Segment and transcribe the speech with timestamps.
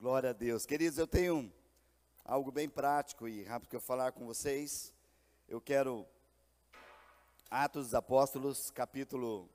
[0.00, 0.64] Glória a Deus.
[0.64, 1.52] Queridos, eu tenho
[2.24, 4.94] algo bem prático e rápido que eu falar com vocês.
[5.48, 6.06] Eu quero
[7.50, 9.50] Atos dos Apóstolos, capítulo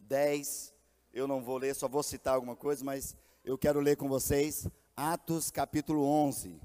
[0.00, 0.74] 10.
[1.10, 4.68] Eu não vou ler, só vou citar alguma coisa, mas eu quero ler com vocês
[4.94, 6.60] Atos capítulo 11.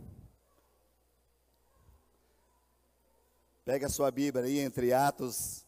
[3.64, 5.66] Pega a sua Bíblia aí entre Atos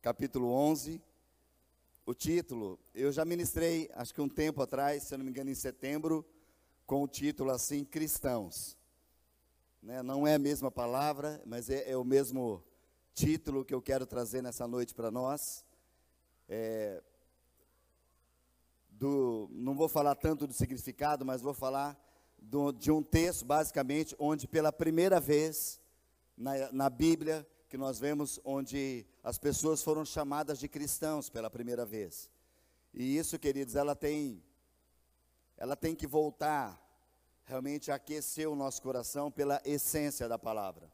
[0.00, 0.98] capítulo 11
[2.08, 5.50] o título, eu já ministrei, acho que um tempo atrás, se eu não me engano,
[5.50, 6.24] em setembro,
[6.86, 8.78] com o título assim, Cristãos.
[9.82, 10.02] Né?
[10.02, 12.64] Não é a mesma palavra, mas é, é, o mesmo
[13.12, 15.66] título que eu quero trazer nessa noite para nós.
[16.48, 17.02] É,
[18.88, 21.94] do, não vou falar tanto do significado, mas vou falar
[22.38, 25.78] do, de um texto, basicamente, onde pela primeira vez
[26.34, 31.84] na, na Bíblia que nós vemos onde as pessoas foram chamadas de cristãos pela primeira
[31.84, 32.30] vez.
[32.94, 34.42] E isso, queridos, ela tem
[35.56, 36.80] ela tem que voltar
[37.44, 40.90] realmente a aquecer o nosso coração pela essência da palavra.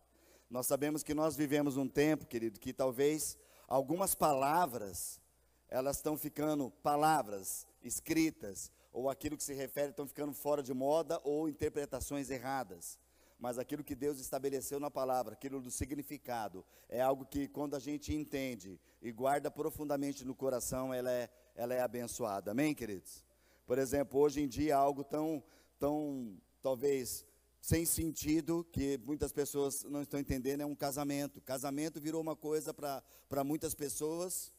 [0.48, 3.36] Nós sabemos que nós vivemos um tempo, querido, que talvez
[3.68, 5.20] algumas palavras
[5.68, 11.20] elas estão ficando palavras escritas ou aquilo que se refere estão ficando fora de moda
[11.24, 12.98] ou interpretações erradas
[13.38, 17.78] mas aquilo que Deus estabeleceu na palavra, aquilo do significado, é algo que quando a
[17.78, 22.52] gente entende e guarda profundamente no coração, ela é, ela é abençoada.
[22.52, 23.24] Amém, queridos?
[23.66, 25.42] Por exemplo, hoje em dia, algo tão,
[25.78, 27.26] tão talvez
[27.60, 31.40] sem sentido, que muitas pessoas não estão entendendo, é um casamento.
[31.40, 34.52] Casamento virou uma coisa para muitas pessoas,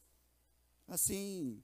[0.88, 1.62] assim,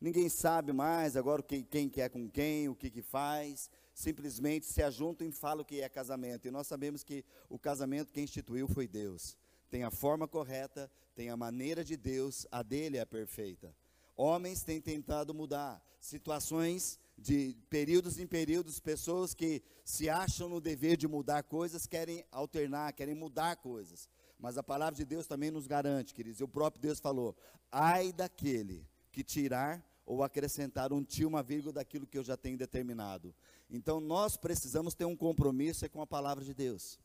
[0.00, 4.82] ninguém sabe mais agora quem, quem quer com quem, o que, que faz simplesmente se
[4.82, 6.46] ajuntam e falam que é casamento.
[6.46, 9.36] E nós sabemos que o casamento quem instituiu foi Deus.
[9.70, 13.74] Tem a forma correta, tem a maneira de Deus, a dele é perfeita.
[14.16, 20.96] Homens têm tentado mudar situações de períodos em períodos, pessoas que se acham no dever
[20.96, 24.08] de mudar coisas, querem alternar, querem mudar coisas.
[24.38, 27.36] Mas a palavra de Deus também nos garante, queridos, e o próprio Deus falou:
[27.70, 32.58] ai daquele que tirar ou acrescentar um tio, uma vírgula daquilo que eu já tenho
[32.58, 33.34] determinado.
[33.74, 36.96] Então nós precisamos ter um compromisso com a palavra de Deus.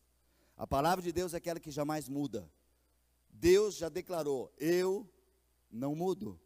[0.55, 2.47] A palavra de Deus é aquela que jamais muda.
[3.27, 5.09] Deus já declarou: eu
[5.71, 6.39] não mudo.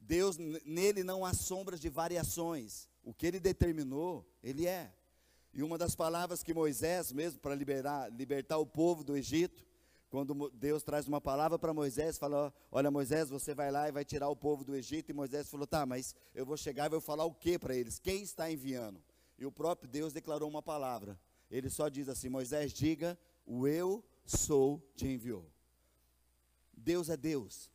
[0.00, 2.88] Deus nele não há sombras de variações.
[3.04, 4.92] O que ele determinou, ele é.
[5.54, 9.64] E uma das palavras que Moisés, mesmo para liberar, libertar o povo do Egito,
[10.08, 14.04] quando Deus traz uma palavra para Moisés, fala: Olha, Moisés, você vai lá e vai
[14.04, 15.10] tirar o povo do Egito.
[15.10, 18.00] E Moisés falou: Tá, mas eu vou chegar e vou falar o que para eles?
[18.00, 19.00] Quem está enviando?
[19.40, 21.18] E o próprio Deus declarou uma palavra.
[21.50, 25.50] Ele só diz assim: Moisés, diga: O eu sou te enviou.
[26.76, 27.70] Deus é Deus.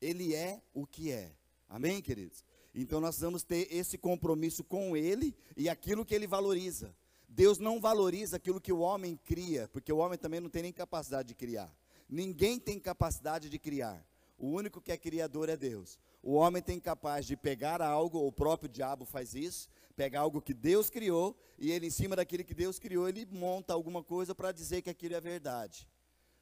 [0.00, 1.32] Ele é o que é.
[1.68, 2.42] Amém, queridos?
[2.74, 6.96] Então nós vamos ter esse compromisso com Ele e aquilo que Ele valoriza.
[7.28, 10.72] Deus não valoriza aquilo que o homem cria, porque o homem também não tem nem
[10.72, 11.72] capacidade de criar.
[12.08, 14.04] Ninguém tem capacidade de criar.
[14.36, 15.98] O único que é criador é Deus.
[16.22, 19.68] O homem tem capaz de pegar algo, o próprio diabo faz isso,
[20.00, 23.74] pegar algo que Deus criou e ele em cima daquilo que Deus criou, ele monta
[23.74, 25.86] alguma coisa para dizer que aquilo é verdade.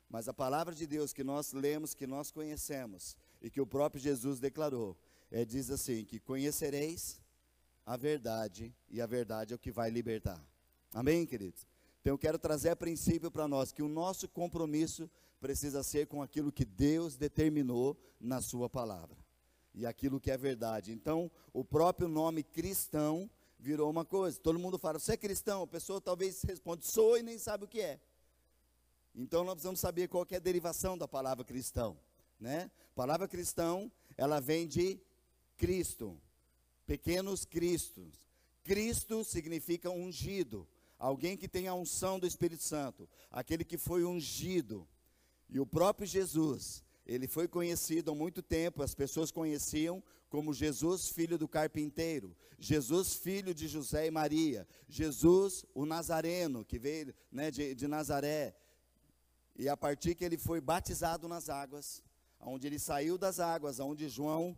[0.08, 4.00] Mas a palavra de Deus que nós lemos, que nós conhecemos e que o próprio
[4.00, 4.96] Jesus declarou,
[5.28, 7.20] é diz assim que conhecereis
[7.84, 10.40] a verdade e a verdade é o que vai libertar.
[10.94, 11.66] Amém, queridos.
[12.00, 16.22] Então eu quero trazer a princípio para nós que o nosso compromisso precisa ser com
[16.22, 19.18] aquilo que Deus determinou na Sua palavra
[19.74, 20.92] e aquilo que é verdade.
[20.92, 24.38] Então, o próprio nome cristão virou uma coisa.
[24.38, 25.62] Todo mundo fala, você é cristão?
[25.62, 28.00] A pessoa talvez responde, sou e nem sabe o que é.
[29.14, 31.98] Então, nós precisamos saber qual é a derivação da palavra cristão.
[32.38, 32.70] Né?
[32.92, 35.00] A palavra cristão, ela vem de
[35.56, 36.20] Cristo,
[36.86, 38.28] pequenos cristos.
[38.62, 44.86] Cristo significa ungido, alguém que tem a unção do Espírito Santo, aquele que foi ungido.
[45.48, 51.08] E o próprio Jesus, ele foi conhecido há muito tempo, as pessoas conheciam como Jesus,
[51.08, 57.50] filho do carpinteiro, Jesus, filho de José e Maria, Jesus, o Nazareno, que veio né,
[57.50, 58.54] de, de Nazaré.
[59.56, 62.02] E a partir que ele foi batizado nas águas,
[62.40, 64.56] onde ele saiu das águas, onde João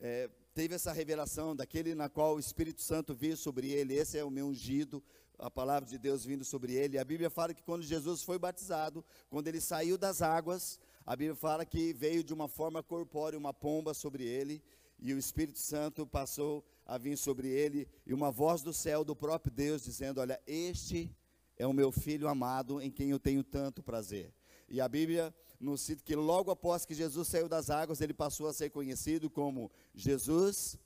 [0.00, 4.24] é, teve essa revelação daquele na qual o Espírito Santo veio sobre ele, esse é
[4.24, 5.02] o meu ungido,
[5.38, 6.98] a palavra de Deus vindo sobre ele.
[6.98, 11.34] A Bíblia fala que quando Jesus foi batizado, quando ele saiu das águas, a Bíblia
[11.34, 14.62] fala que veio de uma forma corpórea uma pomba sobre ele,
[14.98, 19.16] e o Espírito Santo passou a vir sobre ele, e uma voz do céu do
[19.16, 21.10] próprio Deus dizendo: Olha, este
[21.56, 24.32] é o meu filho amado em quem eu tenho tanto prazer.
[24.68, 28.46] E a Bíblia nos cita que logo após que Jesus saiu das águas, ele passou
[28.48, 30.78] a ser conhecido como Jesus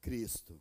[0.00, 0.60] Cristo.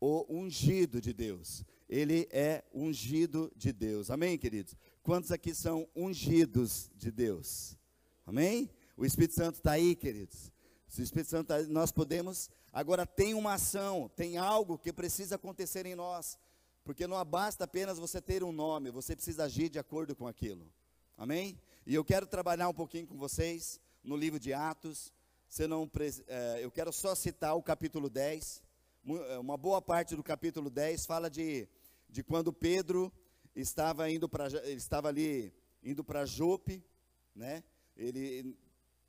[0.00, 1.64] o ungido de Deus.
[1.88, 4.10] Ele é ungido de Deus.
[4.10, 4.74] Amém, queridos?
[5.00, 7.76] Quantos aqui são ungidos de Deus?
[8.26, 8.70] Amém?
[8.96, 10.52] O Espírito Santo está aí, queridos.
[10.88, 12.50] Se o Espírito Santo está aí, nós podemos.
[12.72, 16.38] Agora tem uma ação, tem algo que precisa acontecer em nós.
[16.84, 20.70] Porque não basta apenas você ter um nome, você precisa agir de acordo com aquilo.
[21.16, 21.58] Amém?
[21.86, 25.12] E eu quero trabalhar um pouquinho com vocês no livro de Atos.
[25.68, 25.90] Não,
[26.26, 28.62] é, eu quero só citar o capítulo 10.
[29.28, 31.68] É, uma boa parte do capítulo 10 fala de,
[32.08, 33.12] de quando Pedro
[33.54, 35.52] estava indo para estava ali
[35.82, 36.82] indo para Jope,
[37.34, 37.62] né?
[37.96, 38.56] Ele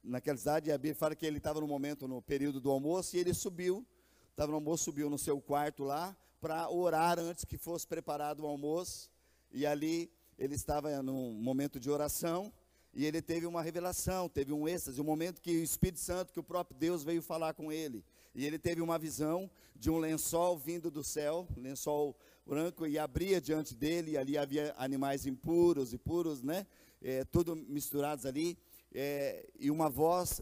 [0.03, 3.19] naquela cidade a Bíblia fala que ele estava no momento no período do almoço e
[3.19, 3.85] ele subiu,
[4.29, 8.45] estava no almoço, subiu no seu quarto lá para orar antes que fosse preparado o
[8.45, 9.09] almoço.
[9.51, 12.51] E ali ele estava num momento de oração
[12.93, 16.39] e ele teve uma revelação, teve um êxtase, um momento que o Espírito Santo, que
[16.39, 18.03] o próprio Deus veio falar com ele.
[18.35, 22.15] E ele teve uma visão de um lençol vindo do céu, lençol
[22.45, 26.67] branco, e abria diante dele, e ali havia animais impuros e puros, né?
[27.01, 28.57] É, tudo misturados ali.
[28.93, 30.41] É, e uma voz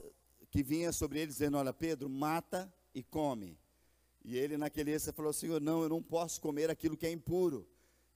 [0.50, 3.57] que vinha sobre ele dizendo: Olha, Pedro, mata e come.
[4.24, 7.68] E ele, naquele êxtase, falou: Senhor, não, eu não posso comer aquilo que é impuro.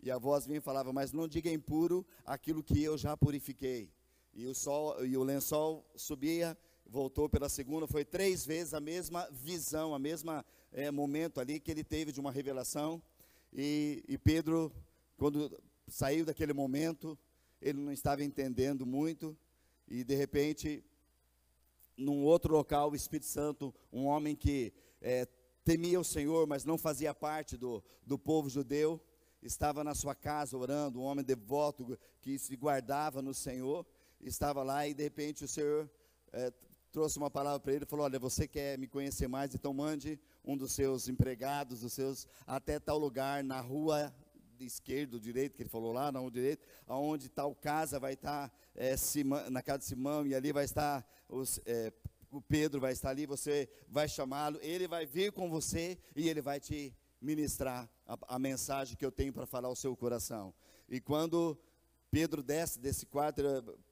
[0.03, 3.89] E a voz vinha e falava: Mas não diga impuro aquilo que eu já purifiquei.
[4.33, 9.27] E o sol e o lençol subia, voltou pela segunda, foi três vezes a mesma
[9.31, 13.01] visão, a mesma é, momento ali que ele teve de uma revelação.
[13.53, 14.71] E, e Pedro,
[15.15, 15.57] quando
[15.87, 17.17] saiu daquele momento,
[17.61, 19.37] ele não estava entendendo muito,
[19.87, 20.83] e de repente,
[21.97, 25.27] num outro local, o Espírito Santo, um homem que é,
[25.63, 29.01] temia o Senhor, mas não fazia parte do, do povo judeu,
[29.41, 33.85] estava na sua casa orando, um homem devoto que se guardava no Senhor,
[34.19, 35.89] estava lá e de repente o Senhor
[36.33, 36.51] é,
[36.91, 40.19] trouxe uma palavra para ele e falou: Olha, você quer me conhecer mais, então mande
[40.43, 44.13] um dos seus empregados, dos seus, até tal lugar, na rua
[44.63, 48.95] esquerda, direito, que ele falou lá, não direito, aonde tal casa vai estar, é,
[49.49, 51.91] na casa de Simão, e ali vai estar os, é,
[52.31, 56.41] o Pedro vai estar ali, você vai chamá-lo, ele vai vir com você e ele
[56.41, 60.53] vai te ministrar a, a mensagem que eu tenho para falar ao seu coração.
[60.87, 61.57] E quando
[62.11, 63.41] Pedro desce desse quarto,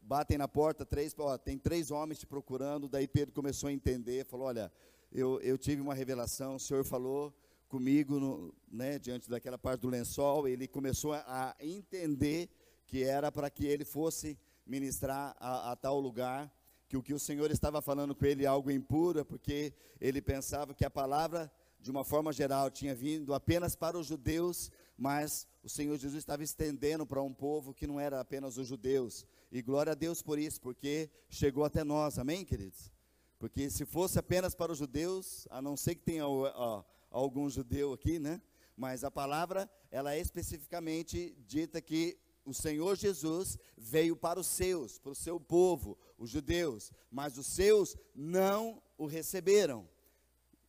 [0.02, 4.26] batem na porta, três, ó, tem três homens te procurando, daí Pedro começou a entender,
[4.26, 4.72] falou, olha,
[5.12, 7.34] eu, eu tive uma revelação, o Senhor falou
[7.74, 12.48] comigo, no, né, diante daquela parte do lençol, ele começou a, entender
[12.86, 16.54] que era para que ele fosse ministrar a, a tal lugar,
[16.88, 20.22] que o que o Senhor estava falando com ele é algo impuro, é porque ele
[20.22, 25.48] pensava que a palavra, de uma forma geral, tinha vindo apenas para os judeus, mas
[25.64, 29.26] o Senhor Jesus estava estendendo para um povo que não era apenas os judeus.
[29.52, 32.92] E glória a Deus por isso, porque chegou até nós, amém, queridos?
[33.40, 37.94] Porque se fosse apenas para os judeus, a não ser que tenha ó, algum judeu
[37.94, 38.42] aqui, né?
[38.76, 44.98] Mas a palavra, ela é especificamente dita que o Senhor Jesus veio para os seus,
[45.00, 49.88] para o seu povo, os judeus, mas os seus não o receberam.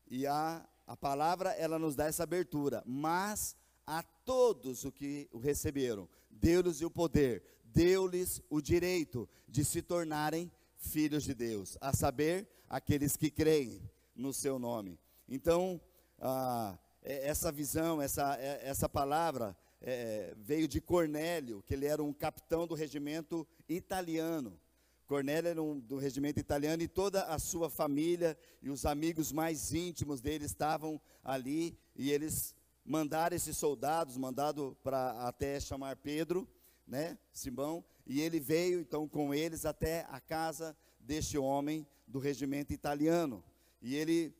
[0.07, 2.83] E a, a palavra, ela nos dá essa abertura.
[2.87, 3.57] Mas
[3.87, 10.53] a todos o que o receberam, deu-lhes o poder, deu-lhes o direito de se tornarem
[10.77, 13.81] filhos de Deus, a saber, aqueles que creem
[14.15, 14.99] no seu nome.
[15.29, 15.81] Então,
[16.19, 22.67] ah, essa visão, essa, essa palavra, é, veio de Cornélio, que ele era um capitão
[22.67, 24.59] do regimento italiano.
[25.07, 29.75] Cornélio era um, do regimento italiano e toda a sua família e os amigos mais
[29.75, 32.55] íntimos dele estavam ali e eles
[32.85, 36.49] mandaram esses soldados, mandado para até chamar Pedro,
[36.87, 42.73] né, Simão, e ele veio então com eles até a casa deste homem do regimento
[42.73, 43.45] italiano.
[43.81, 44.35] E ele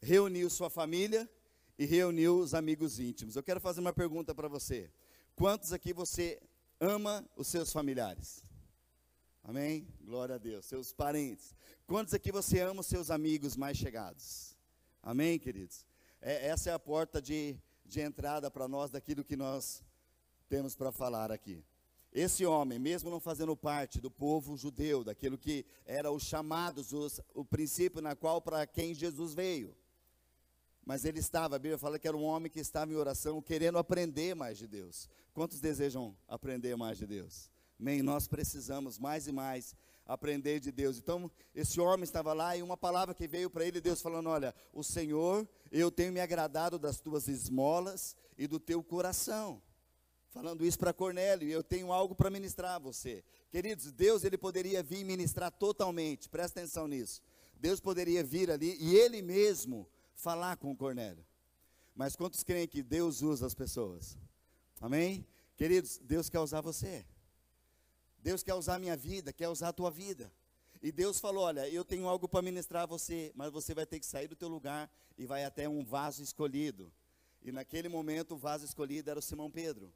[0.00, 1.28] reuniu sua família
[1.78, 3.36] e reuniu os amigos íntimos.
[3.36, 4.90] Eu quero fazer uma pergunta para você.
[5.34, 6.40] Quantos aqui você
[6.78, 8.42] ama os seus familiares?
[9.42, 9.86] Amém?
[10.02, 10.66] Glória a Deus.
[10.66, 11.54] Seus parentes.
[11.86, 14.56] Quantos aqui você ama os seus amigos mais chegados?
[15.02, 15.84] Amém, queridos?
[16.20, 19.82] É, essa é a porta de, de entrada para nós daquilo que nós
[20.48, 21.64] temos para falar aqui.
[22.12, 27.20] Esse homem, mesmo não fazendo parte do povo judeu, daquilo que era os chamados, os,
[27.32, 29.74] o princípio na qual para quem Jesus veio,
[30.84, 33.78] mas ele estava, a Bíblia fala que era um homem que estava em oração, querendo
[33.78, 35.08] aprender mais de Deus.
[35.32, 37.50] Quantos desejam aprender mais de Deus?
[37.78, 38.02] Amém?
[38.02, 39.74] Nós precisamos mais e mais
[40.06, 40.98] aprender de Deus.
[40.98, 44.54] Então, esse homem estava lá e uma palavra que veio para ele, Deus falando: Olha,
[44.72, 49.62] o Senhor, eu tenho me agradado das tuas esmolas e do teu coração.
[50.30, 53.24] Falando isso para Cornélio, eu tenho algo para ministrar a você.
[53.50, 57.20] Queridos, Deus ele poderia vir ministrar totalmente, presta atenção nisso.
[57.58, 59.88] Deus poderia vir ali e ele mesmo
[60.20, 61.24] falar com Cornélio.
[61.94, 64.16] Mas quantos creem que Deus usa as pessoas?
[64.80, 65.26] Amém?
[65.56, 67.04] Queridos, Deus quer usar você.
[68.18, 70.32] Deus quer usar a minha vida, quer usar a tua vida.
[70.82, 73.98] E Deus falou: Olha, eu tenho algo para ministrar a você, mas você vai ter
[74.00, 76.92] que sair do teu lugar e vai até um vaso escolhido.
[77.42, 79.92] E naquele momento, o vaso escolhido era o Simão Pedro,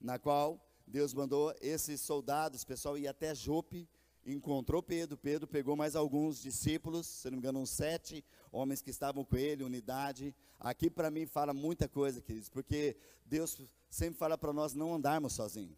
[0.00, 3.88] na qual Deus mandou esses soldados, pessoal, ir até Jope,
[4.26, 5.16] encontrou Pedro.
[5.16, 9.36] Pedro pegou mais alguns discípulos, se não me engano, uns sete homens que estavam com
[9.36, 10.34] ele, unidade.
[10.58, 13.60] Aqui para mim fala muita coisa, queridos, porque Deus
[13.90, 15.76] sempre fala para nós não andarmos sozinhos.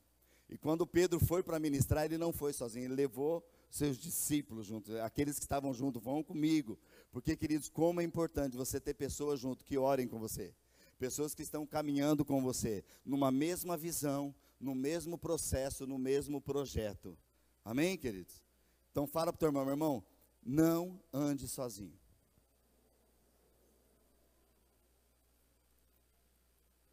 [0.48, 4.96] E quando Pedro foi para ministrar, ele não foi sozinho, ele levou seus discípulos junto,
[4.98, 6.78] aqueles que estavam junto, vão comigo.
[7.10, 10.54] Porque, queridos, como é importante você ter pessoas junto que orem com você.
[10.98, 17.18] Pessoas que estão caminhando com você, numa mesma visão, no mesmo processo, no mesmo projeto.
[17.64, 18.42] Amém, queridos?
[18.90, 20.04] Então fala para o teu irmão, meu irmão,
[20.44, 21.98] não ande sozinho.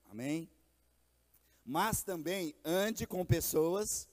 [0.10, 0.50] Amém?
[1.66, 4.08] Mas também ande com pessoas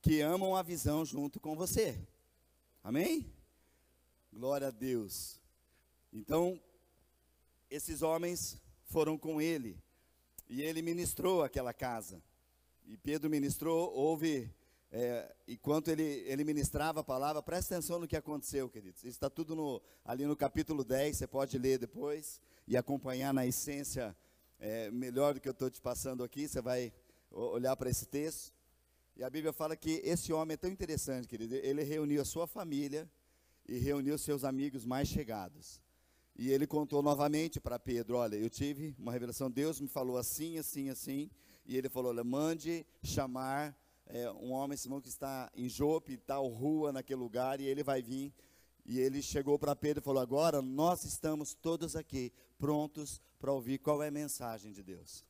[0.00, 1.98] que amam a visão junto com você.
[2.82, 3.32] Amém?
[4.32, 5.40] Glória a Deus.
[6.12, 6.60] Então,
[7.70, 9.82] esses homens foram com ele
[10.48, 12.22] e ele ministrou aquela casa.
[12.86, 14.52] E Pedro ministrou, houve,
[14.96, 19.00] é, enquanto ele, ele ministrava a palavra, presta atenção no que aconteceu, queridos.
[19.00, 23.44] Isso está tudo no, ali no capítulo 10, você pode ler depois e acompanhar na
[23.44, 24.16] essência
[24.60, 26.92] é, melhor do que eu estou te passando aqui, você vai
[27.28, 28.54] olhar para esse texto.
[29.16, 31.56] E a Bíblia fala que esse homem é tão interessante, querido.
[31.56, 33.10] Ele reuniu a sua família
[33.66, 35.82] e reuniu seus amigos mais chegados.
[36.36, 40.56] E ele contou novamente para Pedro: Olha, eu tive uma revelação, Deus me falou assim,
[40.56, 41.28] assim, assim.
[41.66, 46.46] E ele falou: Olha, mande chamar é, um homem, Simão, que está em Jope, tal
[46.48, 48.32] rua, naquele lugar, e ele vai vir.
[48.84, 53.78] E ele chegou para Pedro e falou: Agora nós estamos todos aqui prontos para ouvir
[53.78, 55.24] qual é a mensagem de Deus.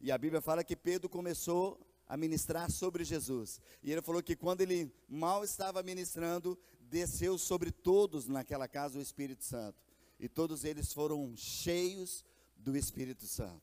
[0.00, 3.60] E a Bíblia fala que Pedro começou a ministrar sobre Jesus.
[3.82, 9.02] E ele falou que quando ele mal estava ministrando, desceu sobre todos naquela casa o
[9.02, 9.82] Espírito Santo.
[10.18, 12.24] E todos eles foram cheios
[12.56, 13.62] do Espírito Santo.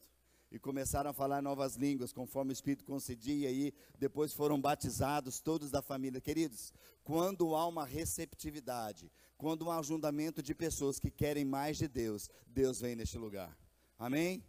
[0.55, 5.69] E começaram a falar novas línguas, conforme o Espírito concedia, e depois foram batizados todos
[5.69, 6.21] da família.
[6.21, 6.71] Queridos,
[7.03, 12.29] quando há uma receptividade, quando há um ajuntamento de pessoas que querem mais de Deus,
[12.47, 13.53] Deus vem neste lugar.
[13.99, 14.41] Amém?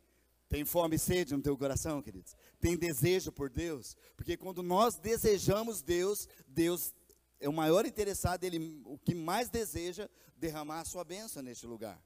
[0.48, 2.36] Tem fome e sede no teu coração, queridos?
[2.60, 3.96] Tem desejo por Deus?
[4.16, 6.94] Porque quando nós desejamos Deus, Deus
[7.40, 12.00] é o maior interessado, ele o que mais deseja derramar a sua bênção neste lugar.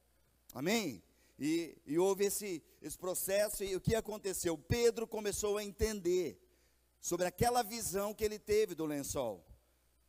[0.54, 1.02] Amém?
[1.40, 4.59] E, e houve esse, esse processo, e o que aconteceu?
[4.59, 6.38] Pedro começou a entender
[7.00, 9.42] sobre aquela visão que ele teve do lençol.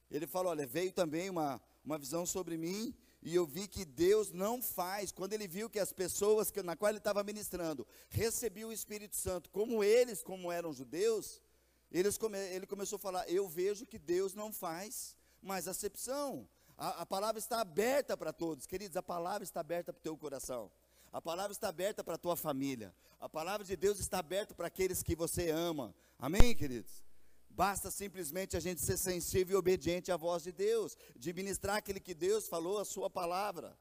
[0.09, 4.29] Ele falou: Olha, veio também uma, uma visão sobre mim, e eu vi que Deus
[4.33, 8.69] não faz, quando ele viu que as pessoas que, na qual ele estava ministrando recebiam
[8.69, 11.41] o Espírito Santo, como eles, como eram judeus,
[11.89, 16.45] eles come, ele começou a falar: Eu vejo que Deus não faz mais acepção.
[16.77, 20.17] A, a palavra está aberta para todos, queridos, a palavra está aberta para o teu
[20.17, 20.69] coração.
[21.11, 22.95] A palavra está aberta para a tua família.
[23.19, 25.93] A palavra de Deus está aberta para aqueles que você ama.
[26.17, 27.03] Amém, queridos?
[27.49, 31.99] Basta simplesmente a gente ser sensível e obediente à voz de Deus, de ministrar aquele
[31.99, 33.77] que Deus falou, a sua palavra.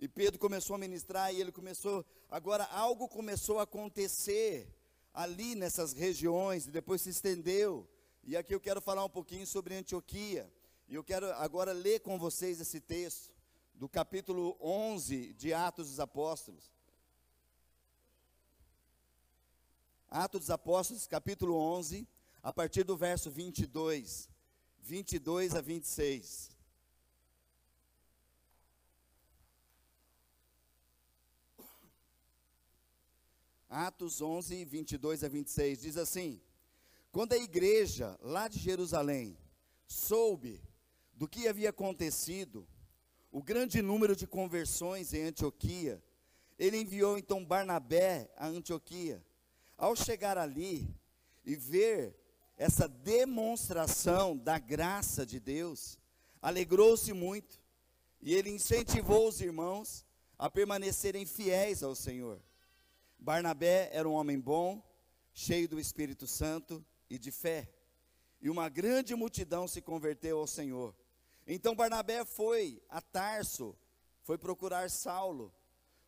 [0.00, 4.74] E Pedro começou a ministrar e ele começou, agora algo começou a acontecer
[5.12, 7.86] ali nessas regiões e depois se estendeu.
[8.24, 10.50] E aqui eu quero falar um pouquinho sobre Antioquia.
[10.88, 13.30] E eu quero agora ler com vocês esse texto
[13.82, 16.70] do capítulo 11 de Atos dos Apóstolos.
[20.08, 22.06] Atos dos Apóstolos, capítulo 11,
[22.44, 24.30] a partir do verso 22,
[24.78, 26.52] 22 a 26.
[33.68, 36.40] Atos 11, 22 a 26, diz assim:
[37.10, 39.36] Quando a igreja lá de Jerusalém
[39.88, 40.62] soube
[41.14, 42.64] do que havia acontecido,
[43.32, 46.04] o grande número de conversões em Antioquia,
[46.58, 49.24] ele enviou então Barnabé a Antioquia.
[49.76, 50.94] Ao chegar ali
[51.42, 52.14] e ver
[52.58, 55.98] essa demonstração da graça de Deus,
[56.42, 57.58] alegrou-se muito
[58.20, 60.04] e ele incentivou os irmãos
[60.38, 62.38] a permanecerem fiéis ao Senhor.
[63.18, 64.82] Barnabé era um homem bom,
[65.32, 67.72] cheio do Espírito Santo e de fé,
[68.42, 70.94] e uma grande multidão se converteu ao Senhor.
[71.46, 73.76] Então Barnabé foi a Tarso,
[74.22, 75.52] foi procurar Saulo.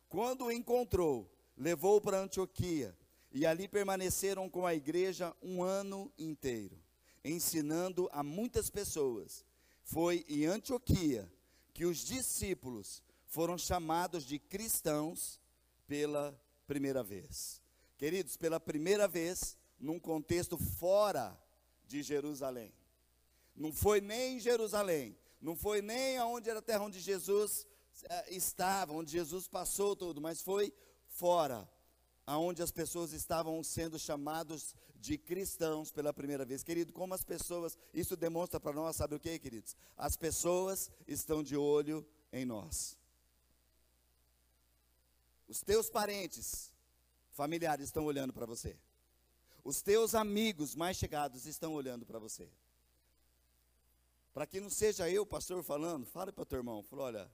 [0.07, 2.97] Quando o encontrou, levou para Antioquia
[3.31, 6.81] e ali permaneceram com a igreja um ano inteiro,
[7.23, 9.45] ensinando a muitas pessoas.
[9.83, 11.29] Foi em Antioquia
[11.73, 15.39] que os discípulos foram chamados de cristãos
[15.85, 17.61] pela primeira vez.
[17.97, 21.37] Queridos, pela primeira vez, num contexto fora
[21.85, 22.73] de Jerusalém.
[23.55, 27.67] Não foi nem em Jerusalém, não foi nem aonde era a terra onde Jesus
[28.03, 30.73] eh, estava, onde Jesus passou tudo, mas foi
[31.07, 31.69] fora,
[32.25, 36.63] aonde as pessoas estavam sendo chamados de cristãos pela primeira vez.
[36.63, 39.75] Querido, como as pessoas, isso demonstra para nós, sabe o que, queridos?
[39.95, 42.97] As pessoas estão de olho em nós.
[45.47, 46.73] Os teus parentes,
[47.31, 48.75] familiares estão olhando para você.
[49.63, 52.49] Os teus amigos mais chegados estão olhando para você.
[54.35, 57.31] Para que não seja eu, pastor, falando, fale para o teu irmão, falou, olha,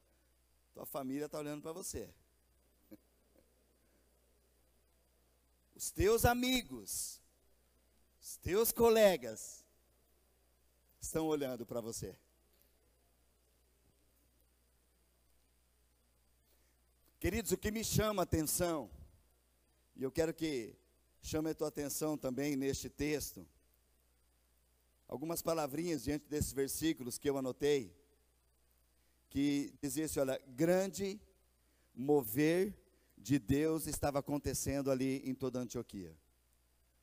[0.71, 2.07] tua família está olhando para você.
[5.75, 7.19] Os teus amigos,
[8.21, 9.65] os teus colegas
[11.01, 12.15] estão olhando para você.
[17.19, 18.91] Queridos, o que me chama a atenção,
[19.95, 20.75] e eu quero que
[21.19, 23.43] chame a tua atenção também neste texto,
[25.11, 27.93] algumas palavrinhas diante desses versículos que eu anotei,
[29.29, 31.19] que dizia assim: olha, grande
[31.93, 32.73] mover
[33.17, 36.15] de Deus estava acontecendo ali em toda Antioquia.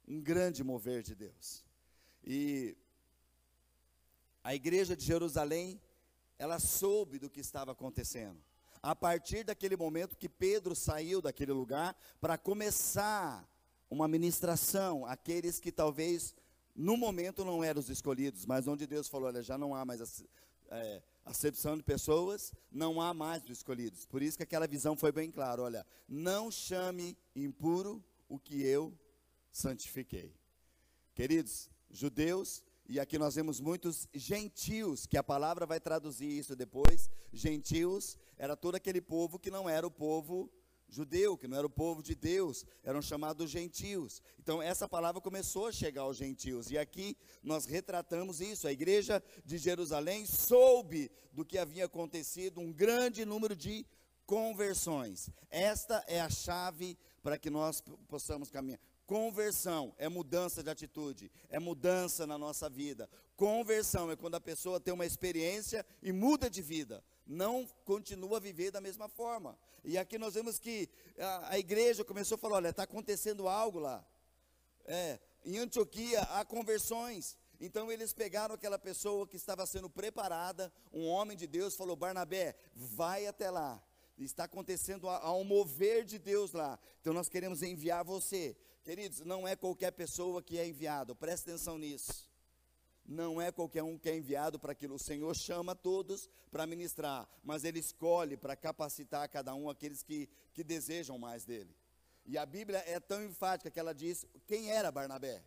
[0.09, 1.63] Um grande mover de Deus.
[2.25, 2.75] E
[4.43, 5.79] a igreja de Jerusalém,
[6.39, 8.43] ela soube do que estava acontecendo
[8.83, 13.47] a partir daquele momento que Pedro saiu daquele lugar para começar
[13.91, 16.35] uma ministração àqueles que talvez
[16.79, 20.25] no momento não eram os escolhidos, mas onde Deus falou: olha, já não há mais
[20.71, 24.07] é, acepção de pessoas, não há mais os escolhidos.
[24.07, 28.97] Por isso que aquela visão foi bem clara: olha, não chame impuro o que eu
[29.51, 30.33] santifiquei.
[31.17, 37.11] Queridos, judeus e aqui nós vemos muitos gentios, que a palavra vai traduzir isso depois.
[37.33, 40.51] Gentios era todo aquele povo que não era o povo
[40.89, 44.23] judeu, que não era o povo de Deus, eram chamados gentios.
[44.39, 48.67] Então essa palavra começou a chegar aos gentios, e aqui nós retratamos isso.
[48.67, 53.87] A igreja de Jerusalém soube do que havia acontecido, um grande número de
[54.27, 55.31] conversões.
[55.51, 58.81] Esta é a chave para que nós possamos caminhar.
[59.07, 63.09] Conversão é mudança de atitude, é mudança na nossa vida.
[63.37, 68.41] Conversão é quando a pessoa tem uma experiência e muda de vida, não continua a
[68.41, 69.59] viver da mesma forma.
[69.85, 70.89] E aqui nós vemos que
[71.19, 74.05] a, a igreja começou a falar: olha, está acontecendo algo lá.
[74.87, 77.37] É, em Antioquia há conversões.
[77.61, 82.57] Então eles pegaram aquela pessoa que estava sendo preparada, um homem de Deus, falou: Barnabé,
[82.75, 83.83] vai até lá.
[84.17, 86.79] Está acontecendo há um mover de Deus lá.
[87.01, 88.57] Então nós queremos enviar você.
[88.83, 92.28] Queridos, não é qualquer pessoa que é enviado, presta atenção nisso.
[93.09, 94.97] Não é qualquer um que é enviado para aquilo.
[94.97, 100.29] O Senhor chama todos para ministrar, mas Ele escolhe para capacitar cada um aqueles que,
[100.53, 101.75] que desejam mais dele.
[102.27, 105.43] E a Bíblia é tão enfática que ela diz quem era Barnabé.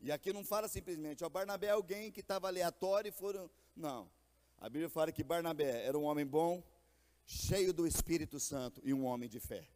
[0.00, 3.50] E aqui não fala simplesmente, ó, Barnabé é alguém que estava aleatório e foram.
[3.76, 4.10] Não.
[4.56, 6.64] A Bíblia fala que Barnabé era um homem bom,
[7.26, 9.68] cheio do Espírito Santo e um homem de fé.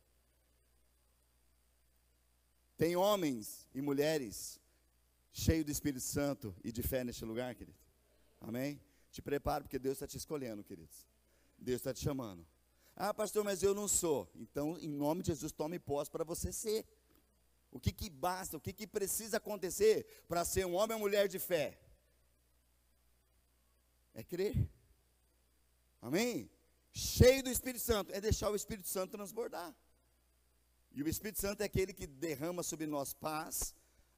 [2.78, 4.58] Tem homens e mulheres
[5.36, 7.78] cheios do Espírito Santo e de fé neste lugar, querido.
[8.40, 8.80] Amém?
[9.12, 11.06] Te prepare, porque Deus está te escolhendo, queridos.
[11.58, 12.46] Deus está te chamando.
[12.94, 14.30] Ah, pastor, mas eu não sou.
[14.34, 16.86] Então, em nome de Jesus, tome posse para você ser.
[17.70, 21.28] O que, que basta, o que, que precisa acontecer para ser um homem ou mulher
[21.28, 21.78] de fé?
[24.14, 24.56] É crer.
[26.00, 26.50] Amém?
[26.92, 28.10] Cheio do Espírito Santo.
[28.12, 29.76] É deixar o Espírito Santo transbordar.
[30.92, 33.74] E o Espírito Santo é aquele que derrama sobre nós paz,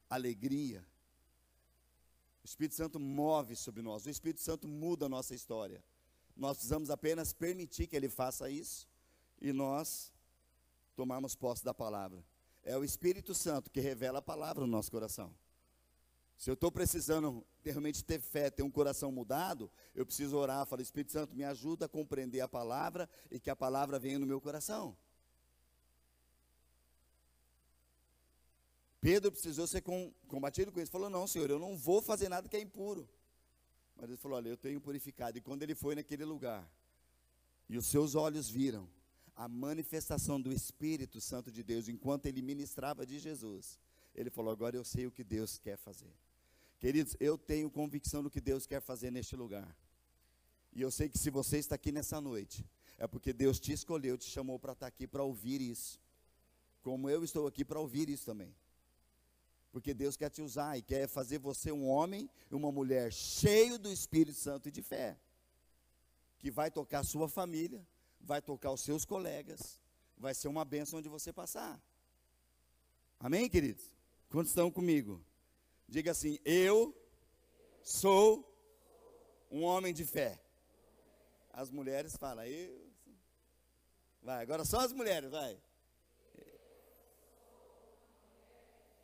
[0.09, 0.87] alegria.
[2.42, 5.83] O Espírito Santo move sobre nós, o Espírito Santo muda a nossa história.
[6.37, 8.88] Nós precisamos apenas permitir que ele faça isso
[9.40, 10.12] e nós
[10.94, 12.24] tomarmos posse da palavra.
[12.62, 15.35] É o Espírito Santo que revela a palavra no nosso coração.
[16.37, 20.83] Se eu estou precisando realmente ter fé, ter um coração mudado, eu preciso orar, falar,
[20.83, 24.40] Espírito Santo, me ajuda a compreender a palavra e que a palavra venha no meu
[24.40, 24.96] coração.
[29.00, 30.90] Pedro precisou ser com, combatido com isso.
[30.90, 33.08] Falou: Não, Senhor, eu não vou fazer nada que é impuro.
[33.96, 35.38] Mas ele falou: Olha, eu tenho purificado.
[35.38, 36.68] E quando ele foi naquele lugar,
[37.68, 38.88] e os seus olhos viram
[39.37, 43.78] a manifestação do Espírito Santo de Deus enquanto ele ministrava de Jesus,
[44.14, 46.12] ele falou: Agora eu sei o que Deus quer fazer.
[46.78, 49.76] Queridos, eu tenho convicção do que Deus quer fazer neste lugar.
[50.72, 52.64] E eu sei que se você está aqui nessa noite,
[52.98, 56.00] é porque Deus te escolheu, te chamou para estar aqui para ouvir isso.
[56.82, 58.54] Como eu estou aqui para ouvir isso também.
[59.70, 63.78] Porque Deus quer te usar e quer fazer você um homem e uma mulher cheio
[63.78, 65.18] do Espírito Santo e de fé.
[66.38, 67.87] Que vai tocar a sua família,
[68.20, 69.78] vai tocar os seus colegas,
[70.16, 71.81] vai ser uma bênção onde você passar.
[73.20, 73.92] Amém, queridos?
[74.31, 75.22] Quantos estão comigo?
[75.88, 76.94] Diga assim: Eu
[77.83, 78.48] sou
[79.50, 80.38] um homem de fé.
[81.52, 82.88] As mulheres falam, eu.
[84.22, 85.59] Vai, agora só as mulheres, vai.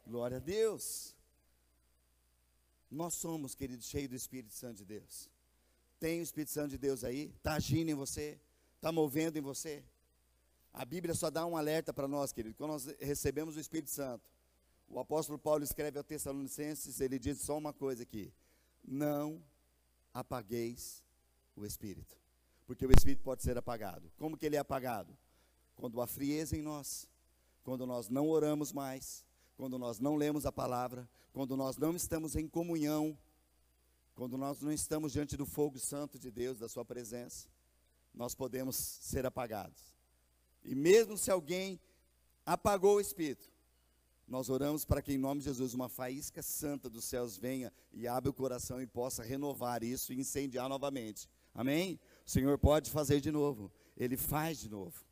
[0.06, 1.14] Glória a Deus.
[2.90, 5.28] Nós somos, queridos, cheios do Espírito Santo de Deus.
[5.98, 7.32] Tem o Espírito Santo de Deus aí?
[7.36, 8.38] Está agindo em você?
[8.76, 9.82] Está movendo em você?
[10.72, 14.28] A Bíblia só dá um alerta para nós, querido, quando nós recebemos o Espírito Santo.
[14.88, 18.32] O apóstolo Paulo escreve ao Tessalonicenses, ele diz só uma coisa aqui:
[18.84, 19.42] não
[20.12, 21.02] apagueis
[21.56, 22.16] o Espírito,
[22.66, 24.12] porque o Espírito pode ser apagado.
[24.18, 25.16] Como que ele é apagado?
[25.74, 27.08] Quando há frieza em nós,
[27.62, 29.24] quando nós não oramos mais,
[29.56, 33.16] quando nós não lemos a palavra, quando nós não estamos em comunhão,
[34.14, 37.48] quando nós não estamos diante do fogo santo de Deus, da Sua presença,
[38.12, 39.94] nós podemos ser apagados.
[40.64, 41.80] E mesmo se alguém
[42.46, 43.52] apagou o Espírito,
[44.26, 48.08] nós oramos para que, em nome de Jesus, uma faísca santa dos céus venha e
[48.08, 51.28] abra o coração e possa renovar isso e incendiar novamente.
[51.54, 52.00] Amém?
[52.26, 55.04] O Senhor pode fazer de novo, Ele faz de novo.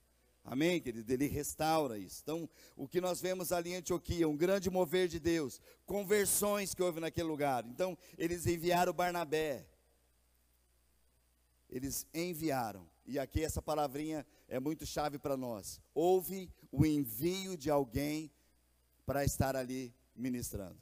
[0.45, 1.13] Amém, querido?
[1.13, 2.21] Ele restaura isso.
[2.23, 6.83] Então, o que nós vemos ali em Antioquia, um grande mover de Deus, conversões que
[6.83, 7.65] houve naquele lugar.
[7.65, 9.67] Então, eles enviaram Barnabé.
[11.71, 12.89] Eles enviaram.
[13.07, 15.81] E aqui essa palavrinha é muito chave para nós.
[15.95, 18.31] Houve o envio de alguém
[19.07, 20.81] para estar ali ministrando.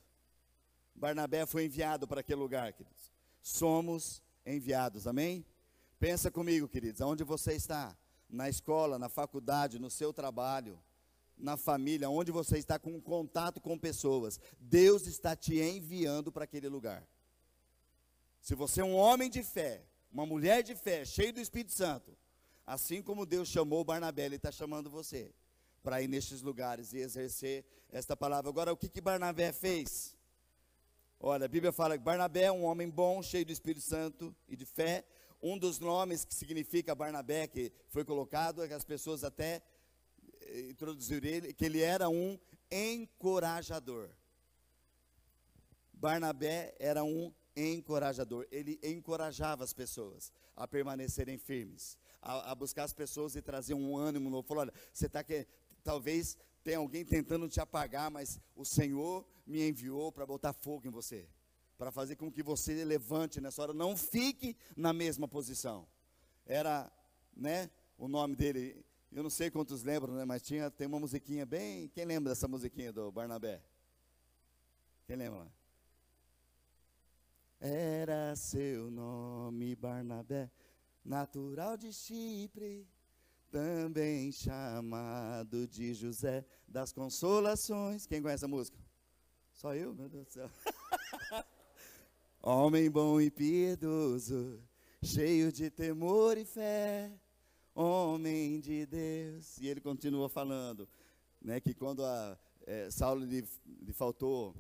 [0.95, 3.13] Barnabé foi enviado para aquele lugar, queridos.
[3.43, 5.45] Somos enviados, amém?
[5.99, 7.97] Pensa comigo, queridos, aonde você está?
[8.31, 10.79] Na escola, na faculdade, no seu trabalho,
[11.37, 14.39] na família, onde você está com contato com pessoas.
[14.59, 17.07] Deus está te enviando para aquele lugar.
[18.41, 22.17] Se você é um homem de fé, uma mulher de fé, cheio do Espírito Santo,
[22.67, 25.35] assim como Deus chamou Barnabé, Ele está chamando você
[25.83, 28.49] para ir nestes lugares e exercer esta palavra.
[28.49, 30.17] Agora, o que, que Barnabé fez?
[31.19, 34.57] Olha, a Bíblia fala que Barnabé é um homem bom, cheio do Espírito Santo e
[34.57, 35.05] de fé.
[35.43, 39.63] Um dos nomes que significa Barnabé, que foi colocado, é que as pessoas até
[40.43, 42.39] eh, introduziram ele, que ele era um
[42.71, 44.11] encorajador.
[45.93, 48.47] Barnabé era um encorajador.
[48.51, 53.97] Ele encorajava as pessoas a permanecerem firmes, a, a buscar as pessoas e trazer um
[53.97, 54.47] ânimo novo.
[54.47, 55.47] Falou: olha, você está que
[55.83, 60.91] talvez tenha alguém tentando te apagar, mas o Senhor me enviou para botar fogo em
[60.91, 61.27] você,
[61.81, 65.89] para fazer com que você levante nessa hora, não fique na mesma posição.
[66.45, 66.93] Era,
[67.35, 71.47] né, o nome dele, eu não sei quantos lembram, né, mas tinha, tem uma musiquinha
[71.47, 73.63] bem, quem lembra dessa musiquinha do Barnabé?
[75.07, 75.51] Quem lembra?
[77.59, 80.51] Era seu nome Barnabé,
[81.03, 82.87] natural de Chipre,
[83.51, 88.05] também chamado de José das Consolações.
[88.07, 88.79] Quem conhece a música?
[89.55, 90.51] Só eu, meu Deus do céu.
[92.43, 94.59] Homem bom e piedoso,
[95.03, 97.13] cheio de temor e fé,
[97.75, 99.59] homem de Deus.
[99.59, 100.89] E ele continua falando,
[101.39, 103.47] né, que quando a, é, Saulo lhe,
[103.83, 104.57] lhe faltou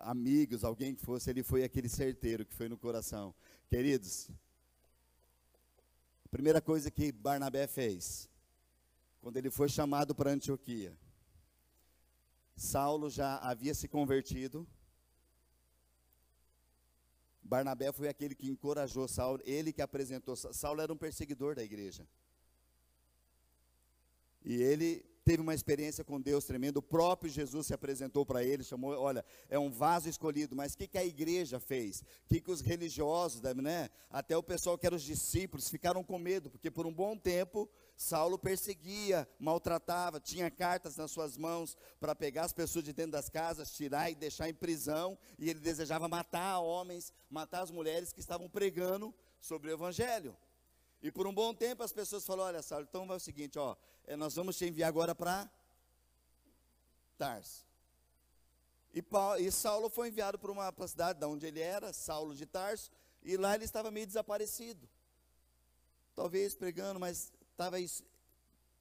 [0.00, 3.34] amigos, alguém que fosse, ele foi aquele certeiro que foi no coração.
[3.70, 4.28] Queridos,
[6.26, 8.28] a primeira coisa que Barnabé fez,
[9.22, 10.94] quando ele foi chamado para Antioquia,
[12.54, 14.66] Saulo já havia se convertido.
[17.42, 20.36] Barnabé foi aquele que encorajou Saulo, ele que apresentou.
[20.36, 22.06] Saulo era um perseguidor da igreja.
[24.44, 26.78] E ele teve uma experiência com Deus tremenda.
[26.78, 30.56] O próprio Jesus se apresentou para ele, chamou, olha, é um vaso escolhido.
[30.56, 32.00] Mas o que, que a igreja fez?
[32.00, 33.88] O que, que os religiosos, né?
[34.10, 37.68] Até o pessoal que eram os discípulos ficaram com medo, porque por um bom tempo
[37.96, 43.28] Saulo perseguia, maltratava, tinha cartas nas suas mãos para pegar as pessoas de dentro das
[43.28, 48.20] casas, tirar e deixar em prisão, e ele desejava matar homens, matar as mulheres que
[48.20, 50.36] estavam pregando sobre o evangelho.
[51.02, 53.76] E por um bom tempo as pessoas falaram: Olha, Saulo, então é o seguinte, ó,
[54.04, 55.50] é, nós vamos te enviar agora para
[57.18, 57.66] Tarso.
[58.94, 62.34] E, Paulo, e, Saulo foi enviado para uma pra cidade de onde ele era, Saulo
[62.34, 62.90] de Tarso,
[63.22, 64.88] e lá ele estava meio desaparecido.
[66.14, 67.76] Talvez pregando, mas estava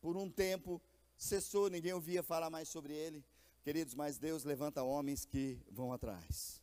[0.02, 0.82] por um tempo,
[1.16, 3.24] cessou, ninguém ouvia falar mais sobre ele.
[3.64, 6.60] Queridos, mas Deus levanta homens que vão atrás.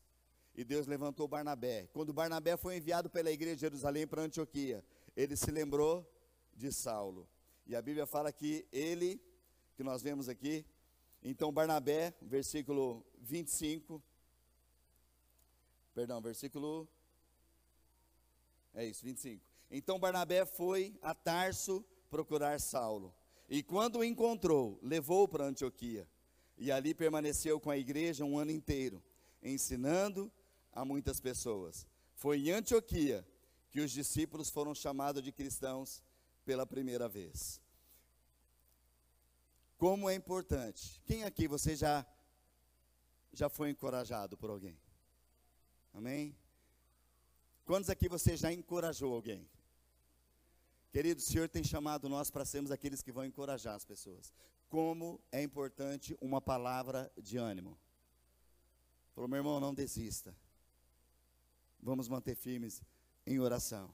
[0.56, 1.86] E Deus levantou Barnabé.
[1.92, 4.84] Quando Barnabé foi enviado pela igreja de Jerusalém para Antioquia,
[5.16, 6.04] ele se lembrou
[6.56, 7.28] de Saulo.
[7.64, 9.22] E a Bíblia fala que ele,
[9.76, 10.66] que nós vemos aqui,
[11.22, 14.02] então Barnabé, versículo 25,
[15.94, 16.88] perdão, versículo,
[18.74, 19.44] é isso, 25.
[19.70, 23.14] Então Barnabé foi a Tarso procurar Saulo,
[23.48, 26.06] e quando o encontrou, levou para Antioquia.
[26.56, 29.02] E ali permaneceu com a igreja um ano inteiro,
[29.42, 30.30] ensinando
[30.72, 31.86] a muitas pessoas.
[32.14, 33.26] Foi em Antioquia
[33.70, 36.02] que os discípulos foram chamados de cristãos
[36.44, 37.60] pela primeira vez.
[39.76, 41.00] Como é importante.
[41.06, 42.04] Quem aqui você já
[43.32, 44.76] já foi encorajado por alguém?
[45.94, 46.36] Amém?
[47.64, 49.48] Quantos aqui você já encorajou alguém?
[50.90, 54.32] Querido, o Senhor tem chamado nós para sermos aqueles que vão encorajar as pessoas.
[54.68, 57.78] Como é importante uma palavra de ânimo.
[59.14, 60.34] Falou, meu irmão, não desista.
[61.80, 62.82] Vamos manter firmes
[63.26, 63.92] em oração.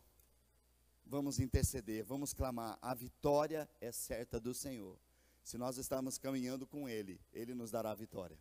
[1.07, 2.79] Vamos interceder, vamos clamar.
[2.81, 4.99] A vitória é certa do Senhor.
[5.43, 8.39] Se nós estamos caminhando com Ele, Ele nos dará a vitória.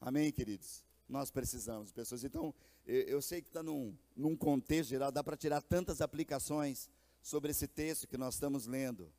[0.00, 0.84] Amém, queridos?
[1.08, 2.24] Nós precisamos, pessoas.
[2.24, 2.54] Então,
[2.86, 6.88] eu, sei que está num, num contexto geral, dá para tirar tantas aplicações
[7.22, 9.12] sobre esse texto que nós estamos lendo.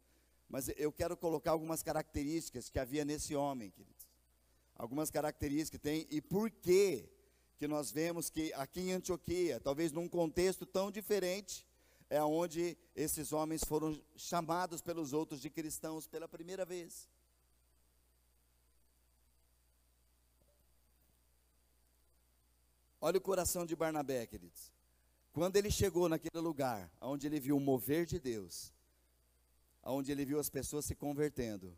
[0.50, 4.08] Mas eu quero colocar algumas características que havia nesse homem, queridos.
[4.76, 7.10] Algumas características que tem e por que
[7.58, 11.66] que nós vemos que aqui em Antioquia, talvez num contexto tão diferente,
[12.10, 17.08] é onde esses homens foram chamados pelos outros de cristãos pela primeira vez.
[23.00, 24.72] Olha o coração de Barnabé, queridos.
[25.34, 28.72] Quando ele chegou naquele lugar, onde ele viu o mover de Deus,
[29.84, 31.76] onde ele viu as pessoas se convertendo,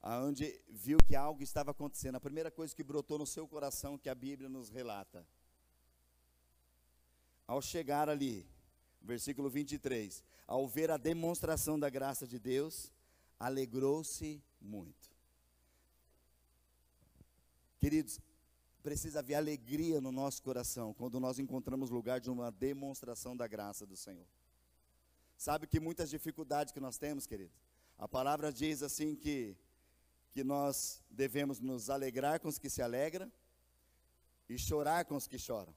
[0.00, 4.08] onde viu que algo estava acontecendo, a primeira coisa que brotou no seu coração que
[4.08, 5.26] a Bíblia nos relata.
[7.44, 8.46] Ao chegar ali,
[9.00, 12.92] versículo 23, ao ver a demonstração da graça de Deus,
[13.36, 15.10] alegrou-se muito.
[17.80, 18.20] Queridos,
[18.82, 23.86] precisa haver alegria no nosso coração quando nós encontramos lugar de uma demonstração da graça
[23.86, 24.26] do Senhor.
[25.36, 27.56] Sabe que muitas dificuldades que nós temos, queridos,
[27.98, 29.56] a palavra diz assim que
[30.32, 33.30] que nós devemos nos alegrar com os que se alegram
[34.48, 35.74] e chorar com os que choram.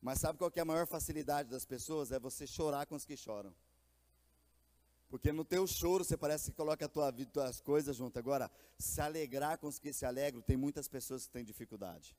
[0.00, 2.12] Mas sabe qual é a maior facilidade das pessoas?
[2.12, 3.52] É você chorar com os que choram.
[5.08, 8.16] Porque no teu choro você parece que coloca a tua vida, tuas coisas junto.
[8.16, 8.48] Agora,
[8.78, 12.16] se alegrar com os que se alegram, tem muitas pessoas que têm dificuldade.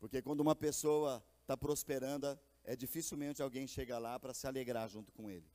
[0.00, 5.12] Porque quando uma pessoa está prosperando, é dificilmente alguém chega lá para se alegrar junto
[5.12, 5.46] com ele.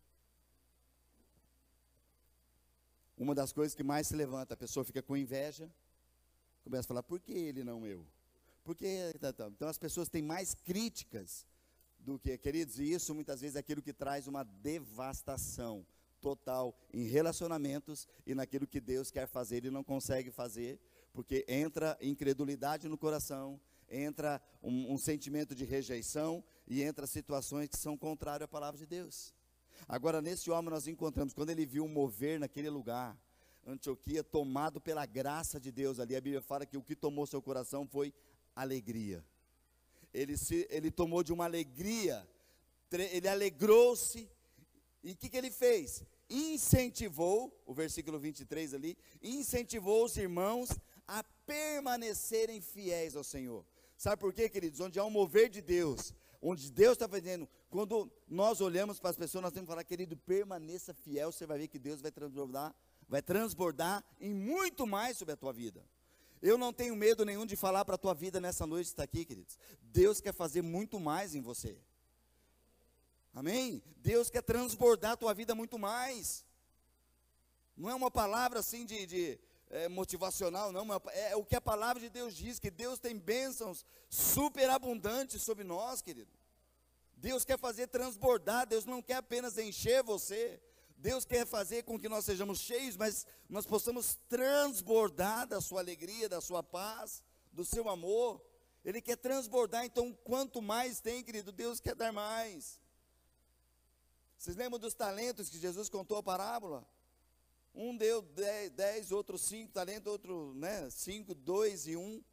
[3.18, 5.70] Uma das coisas que mais se levanta, a pessoa fica com inveja,
[6.64, 8.06] começa a falar, por que ele não eu?
[8.64, 9.48] Por que, tá.
[9.48, 11.46] Então as pessoas têm mais críticas
[12.00, 15.86] do que, queridos, e isso muitas vezes é aquilo que traz uma devastação
[16.22, 20.80] total em relacionamentos e naquilo que Deus quer fazer, ele não consegue fazer,
[21.14, 27.78] porque entra incredulidade no coração, entra um, um sentimento de rejeição e entra situações que
[27.78, 29.34] são contrárias à palavra de Deus.
[29.88, 33.18] Agora, nesse homem nós encontramos, quando ele viu mover naquele lugar,
[33.66, 37.42] Antioquia, tomado pela graça de Deus ali, a Bíblia fala que o que tomou seu
[37.42, 38.14] coração foi
[38.56, 39.26] alegria.
[40.14, 42.28] Ele, se, ele tomou de uma alegria,
[42.92, 44.30] ele alegrou-se,
[45.04, 46.04] e o que, que ele fez?
[46.30, 50.70] Incentivou, o versículo 23 ali, incentivou os irmãos
[51.08, 53.66] a permanecerem fiéis ao Senhor.
[53.98, 54.80] Sabe por quê, queridos?
[54.80, 59.18] Onde há um mover de Deus, onde Deus está fazendo, quando nós olhamos para as
[59.18, 62.76] pessoas, nós temos que falar, querido, permaneça fiel, você vai ver que Deus vai transbordar,
[63.08, 65.84] vai transbordar em muito mais sobre a tua vida.
[66.42, 69.26] Eu não tenho medo nenhum de falar para a tua vida nessa noite está aqui,
[69.26, 69.58] queridos.
[69.82, 71.78] Deus quer fazer muito mais em você.
[73.34, 73.82] Amém?
[73.98, 76.46] Deus quer transbordar a tua vida muito mais.
[77.76, 81.62] Não é uma palavra assim de, de é, motivacional, não, é, é o que a
[81.62, 86.32] palavra de Deus diz, que Deus tem bênçãos superabundantes sobre nós, querido.
[87.18, 90.62] Deus quer fazer transbordar, Deus não quer apenas encher você,
[90.98, 96.30] Deus quer fazer com que nós sejamos cheios, mas nós possamos transbordar da sua alegria,
[96.30, 98.44] da sua paz, do seu amor.
[98.84, 102.80] Ele quer transbordar, então quanto mais tem, querido, Deus quer dar mais.
[104.38, 106.88] Vocês lembram dos talentos que Jesus contou a parábola?
[107.78, 112.24] Um deu dez, dez outro cinco talentos, outro né, cinco, dois e um.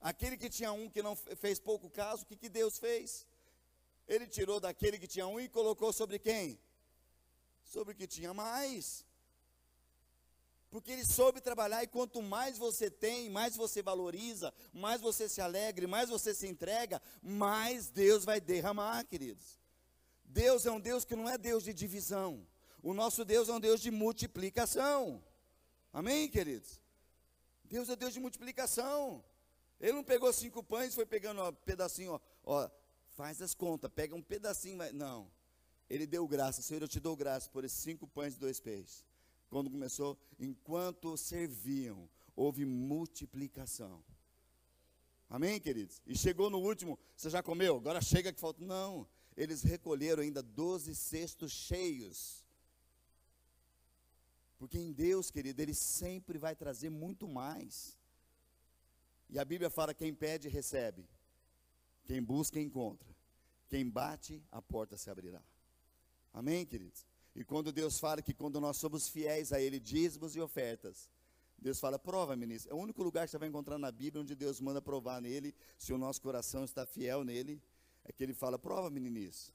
[0.00, 3.24] Aquele que tinha um que não fez pouco caso, o que, que Deus fez?
[4.08, 6.58] Ele tirou daquele que tinha um e colocou sobre quem?
[7.62, 9.06] Sobre o que tinha mais.
[10.68, 15.40] Porque ele soube trabalhar, e quanto mais você tem, mais você valoriza, mais você se
[15.40, 19.58] alegre, mais você se entrega, mais Deus vai derramar, queridos.
[20.24, 22.46] Deus é um Deus que não é Deus de divisão.
[22.82, 25.22] O nosso Deus é um Deus de multiplicação.
[25.92, 26.80] Amém, queridos?
[27.64, 29.24] Deus é Deus de multiplicação.
[29.80, 32.70] Ele não pegou cinco pães e foi pegando um pedacinho, ó, ó,
[33.10, 35.30] faz as contas, pega um pedacinho, não.
[35.88, 39.04] Ele deu graça, Senhor, eu te dou graça por esses cinco pães e dois peixes.
[39.48, 44.04] Quando começou, enquanto serviam, houve multiplicação.
[45.30, 46.00] Amém, queridos?
[46.06, 47.76] E chegou no último, você já comeu?
[47.76, 48.64] Agora chega que falta.
[48.64, 52.44] Não, eles recolheram ainda 12 cestos cheios.
[54.68, 57.96] Porque em Deus, querido, Ele sempre vai trazer muito mais.
[59.30, 61.08] E a Bíblia fala: quem pede, recebe.
[62.04, 63.08] Quem busca, encontra.
[63.70, 65.42] Quem bate, a porta se abrirá.
[66.34, 67.06] Amém, queridos?
[67.34, 71.10] E quando Deus fala que quando nós somos fiéis a Ele, dízimos e ofertas,
[71.56, 72.70] Deus fala, prova, ministro.
[72.70, 75.54] É o único lugar que você vai encontrar na Bíblia onde Deus manda provar nele,
[75.78, 77.62] se o nosso coração está fiel nele,
[78.04, 79.54] é que ele fala, prova, ministro.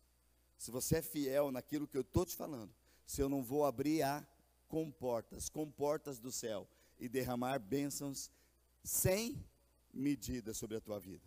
[0.57, 2.73] Se você é fiel naquilo que eu estou te falando,
[3.05, 4.25] se eu não vou abrir a
[4.73, 6.67] comportas, comportas do céu
[6.99, 8.31] e derramar bênçãos
[8.83, 9.45] sem
[9.93, 11.23] medida sobre a tua vida.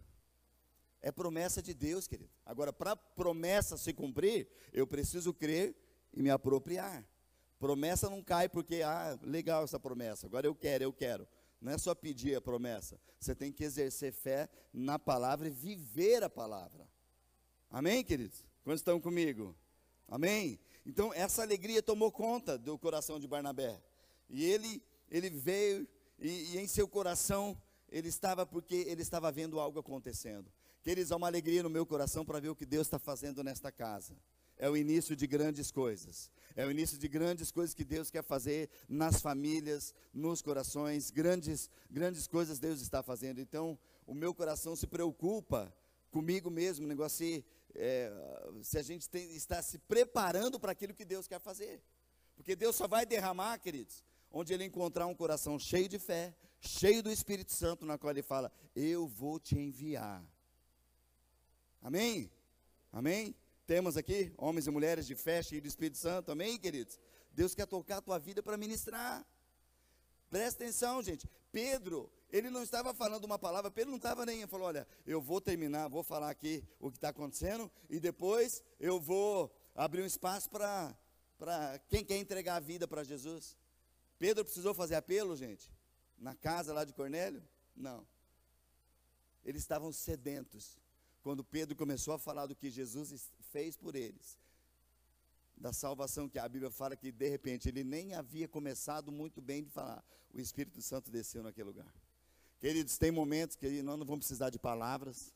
[1.01, 2.29] É promessa de Deus, querido.
[2.45, 5.77] Agora, para promessa se cumprir, eu preciso crer
[6.13, 7.09] e me apropriar.
[7.57, 11.25] Promessa não cai porque, ah, legal essa promessa, agora eu quero, eu quero.
[11.61, 16.21] Não é só pedir a promessa, você tem que exercer fé na palavra e viver
[16.25, 16.89] a palavra.
[17.71, 18.45] Amém, queridos?
[18.65, 19.55] Quantos estão comigo?
[20.09, 20.59] Amém?
[20.87, 23.83] Então, essa alegria tomou conta do coração de Barnabé.
[24.31, 25.87] E ele, ele veio,
[26.19, 30.51] e, e em seu coração, ele estava, porque ele estava vendo algo acontecendo.
[30.83, 33.71] Queridos, há uma alegria no meu coração para ver o que Deus está fazendo nesta
[33.71, 34.17] casa
[34.59, 36.31] é o início de grandes coisas.
[36.55, 41.11] É o início de grandes coisas que Deus quer fazer nas famílias, nos corações.
[41.11, 43.41] Grandes, grandes coisas Deus está fazendo.
[43.41, 45.73] Então, o meu coração se preocupa
[46.17, 48.11] comigo mesmo, negócio se, é,
[48.63, 51.83] se a gente tem, está se preparando para aquilo que Deus quer fazer.
[52.35, 54.03] Porque Deus só vai derramar, queridos,
[54.33, 58.23] onde Ele encontrar um coração cheio de fé, cheio do Espírito Santo, na qual Ele
[58.23, 60.25] fala: Eu vou te enviar.
[61.83, 62.31] Amém?
[62.91, 63.37] Amém?
[63.67, 66.99] Temos aqui homens e mulheres de fé, e do Espírito Santo, amém, queridos?
[67.31, 69.23] Deus quer tocar a tua vida para ministrar.
[70.31, 71.29] Presta atenção, gente.
[71.53, 75.21] Pedro, ele não estava falando uma palavra, Pedro não estava nem, ele falou: olha, eu
[75.21, 80.07] vou terminar, vou falar aqui o que está acontecendo, e depois eu vou abrir um
[80.07, 83.57] espaço para quem quer entregar a vida para Jesus.
[84.19, 85.71] Pedro precisou fazer apelo, gente,
[86.19, 87.43] na casa lá de Cornélio?
[87.75, 88.07] Não.
[89.45, 90.79] Eles estavam sedentos.
[91.23, 94.39] Quando Pedro começou a falar do que Jesus fez por eles,
[95.57, 99.63] da salvação que a Bíblia fala que de repente ele nem havia começado muito bem
[99.63, 101.93] de falar, o Espírito Santo desceu naquele lugar.
[102.59, 105.33] Queridos, tem momentos que nós não vamos precisar de palavras,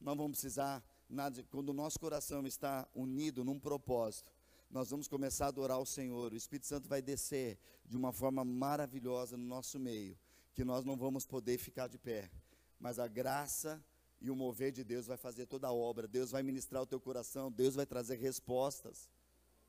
[0.00, 4.30] não vamos precisar nada, quando o nosso coração está unido num propósito,
[4.70, 8.44] nós vamos começar a adorar o Senhor, o Espírito Santo vai descer de uma forma
[8.44, 10.18] maravilhosa no nosso meio,
[10.54, 12.30] que nós não vamos poder ficar de pé,
[12.78, 13.82] mas a graça
[14.20, 16.08] e o mover de Deus vai fazer toda a obra.
[16.08, 17.50] Deus vai ministrar o teu coração.
[17.50, 19.10] Deus vai trazer respostas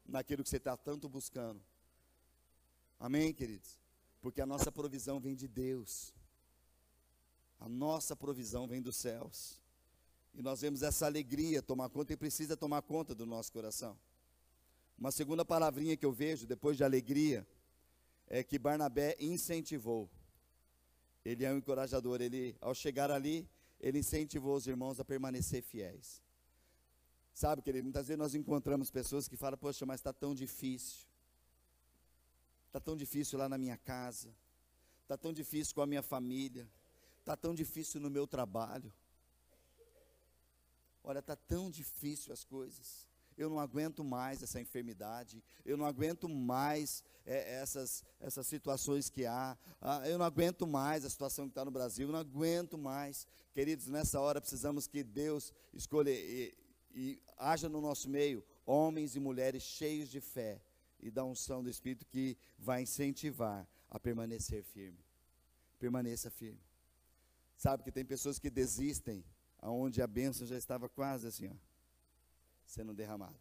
[0.06, 1.62] naquilo que você está tanto buscando.
[3.00, 3.78] Amém, queridos?
[4.22, 6.13] Porque a nossa provisão vem de Deus.
[7.60, 9.62] A nossa provisão vem dos céus.
[10.34, 13.98] E nós vemos essa alegria tomar conta e precisa tomar conta do nosso coração.
[14.98, 17.48] Uma segunda palavrinha que eu vejo depois de alegria
[18.28, 20.10] é que Barnabé incentivou.
[21.24, 22.22] Ele é um encorajador.
[22.22, 26.22] Ele, ao chegar ali, ele incentivou os irmãos a permanecer fiéis.
[27.34, 31.08] Sabe, querido, muitas vezes nós encontramos pessoas que falam, poxa, mas está tão difícil.
[32.65, 34.34] Está tão difícil lá na minha casa.
[35.04, 36.67] Está tão difícil com a minha família.
[37.28, 38.92] Está tão difícil no meu trabalho.
[41.04, 46.28] Olha, está tão difícil as coisas eu não aguento mais essa enfermidade, eu não aguento
[46.28, 51.52] mais é, essas, essas situações que há, ah, eu não aguento mais a situação que
[51.52, 53.28] está no Brasil, eu não aguento mais.
[53.54, 56.58] Queridos, nessa hora precisamos que Deus escolha e,
[56.96, 60.60] e haja no nosso meio homens e mulheres cheios de fé
[61.00, 65.06] e da unção do Espírito que vai incentivar a permanecer firme.
[65.78, 66.66] Permaneça firme.
[67.58, 69.26] Sabe que tem pessoas que desistem
[69.60, 71.67] aonde a bênção já estava quase assim, ó
[72.67, 73.39] sendo derramado.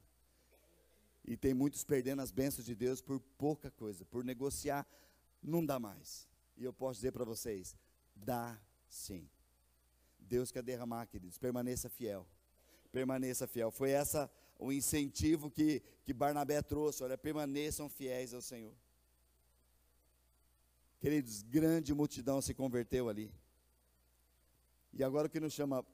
[1.25, 4.87] E tem muitos perdendo as bênçãos de Deus por pouca coisa, por negociar,
[5.43, 6.29] não dá mais.
[6.57, 7.77] E eu posso dizer para vocês:
[8.15, 9.29] dá sim.
[10.19, 12.27] Deus quer derramar, queridos, permaneça fiel.
[12.93, 13.71] Permaneça fiel.
[13.71, 17.03] Foi essa o incentivo que, que Barnabé trouxe.
[17.03, 18.75] Olha, permaneçam fiéis ao Senhor.
[20.99, 23.31] Queridos, grande multidão se converteu ali.
[24.93, 25.85] E agora o que nos chama,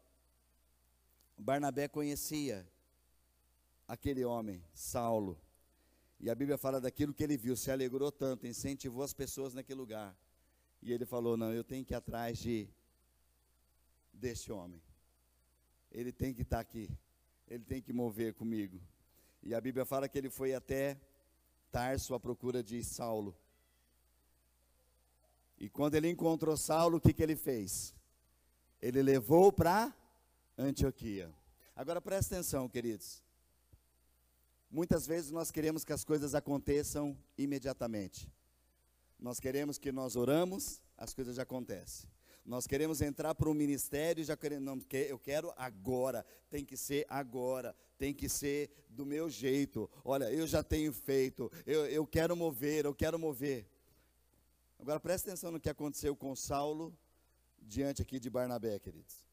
[1.36, 2.66] Barnabé conhecia
[3.88, 5.38] aquele homem, Saulo.
[6.20, 9.80] E a Bíblia fala daquilo que ele viu, se alegrou tanto, incentivou as pessoas naquele
[9.80, 10.16] lugar.
[10.80, 12.68] E ele falou: Não, eu tenho que ir atrás de
[14.12, 14.80] deste homem.
[15.90, 16.88] Ele tem que estar aqui.
[17.48, 18.80] Ele tem que mover comigo.
[19.42, 20.96] E a Bíblia fala que ele foi até
[21.72, 23.36] Tarso à procura de Saulo.
[25.58, 27.94] E quando ele encontrou Saulo, o que, que ele fez?
[28.82, 29.94] Ele levou para
[30.58, 31.32] Antioquia.
[31.76, 33.22] Agora presta atenção, queridos.
[34.68, 38.28] Muitas vezes nós queremos que as coisas aconteçam imediatamente.
[39.20, 42.10] Nós queremos que nós oramos, as coisas já acontecem.
[42.44, 47.06] Nós queremos entrar para um ministério, já queremos, não, eu quero agora, tem que ser
[47.08, 49.88] agora, tem que ser do meu jeito.
[50.04, 53.64] Olha, eu já tenho feito, eu, eu quero mover, eu quero mover.
[54.76, 56.92] Agora preste atenção no que aconteceu com Saulo
[57.62, 59.24] diante aqui de Barnabé, queridos.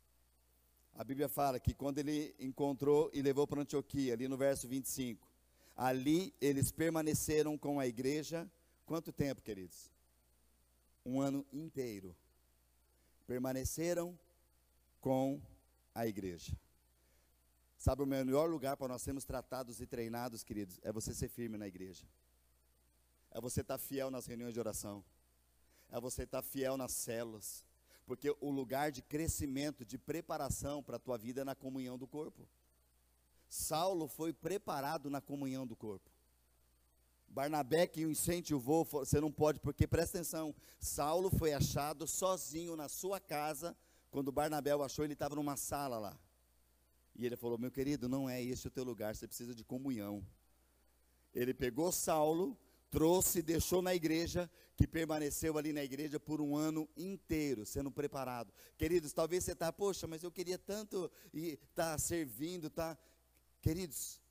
[0.93, 5.27] A Bíblia fala que quando ele encontrou e levou para Antioquia, ali no verso 25,
[5.75, 8.49] ali eles permaneceram com a igreja,
[8.86, 9.91] quanto tempo, queridos?
[11.05, 12.15] Um ano inteiro
[13.25, 14.17] permaneceram
[14.99, 15.41] com
[15.95, 16.57] a igreja.
[17.77, 21.57] Sabe, o melhor lugar para nós sermos tratados e treinados, queridos, é você ser firme
[21.57, 22.05] na igreja.
[23.32, 25.01] É você estar fiel nas reuniões de oração.
[25.89, 27.63] É você estar fiel nas células.
[28.10, 32.07] Porque o lugar de crescimento, de preparação para a tua vida é na comunhão do
[32.07, 32.49] corpo.
[33.47, 36.10] Saulo foi preparado na comunhão do corpo.
[37.28, 42.89] Barnabé que o incentivou, você não pode, porque presta atenção, Saulo foi achado sozinho na
[42.89, 43.78] sua casa,
[44.10, 46.20] quando Barnabé o achou, ele estava numa sala lá.
[47.16, 50.26] E ele falou: Meu querido, não é este o teu lugar, você precisa de comunhão.
[51.32, 52.57] Ele pegou Saulo,
[52.89, 58.53] trouxe, deixou na igreja, que permaneceu ali na igreja por um ano inteiro, sendo preparado.
[58.77, 62.97] Queridos, talvez você está, poxa, mas eu queria tanto estar tá servindo, tá?
[63.61, 64.21] Queridos,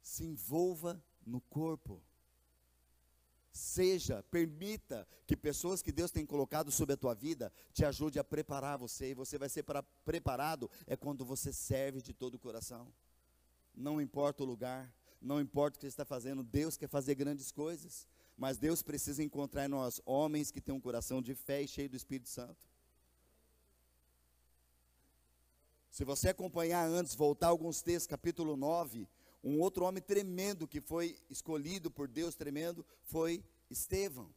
[0.00, 2.00] se envolva no corpo.
[3.50, 8.24] Seja, permita que pessoas que Deus tem colocado sobre a tua vida te ajude a
[8.24, 9.10] preparar você.
[9.10, 12.86] E você vai ser para, preparado é quando você serve de todo o coração.
[13.74, 17.50] Não importa o lugar, não importa o que você está fazendo, Deus quer fazer grandes
[17.50, 18.06] coisas.
[18.36, 21.90] Mas Deus precisa encontrar em nós homens que têm um coração de fé e cheio
[21.90, 22.68] do Espírito Santo.
[25.90, 29.08] Se você acompanhar antes, voltar alguns textos, capítulo 9,
[29.42, 34.32] um outro homem tremendo que foi escolhido por Deus tremendo foi Estevão.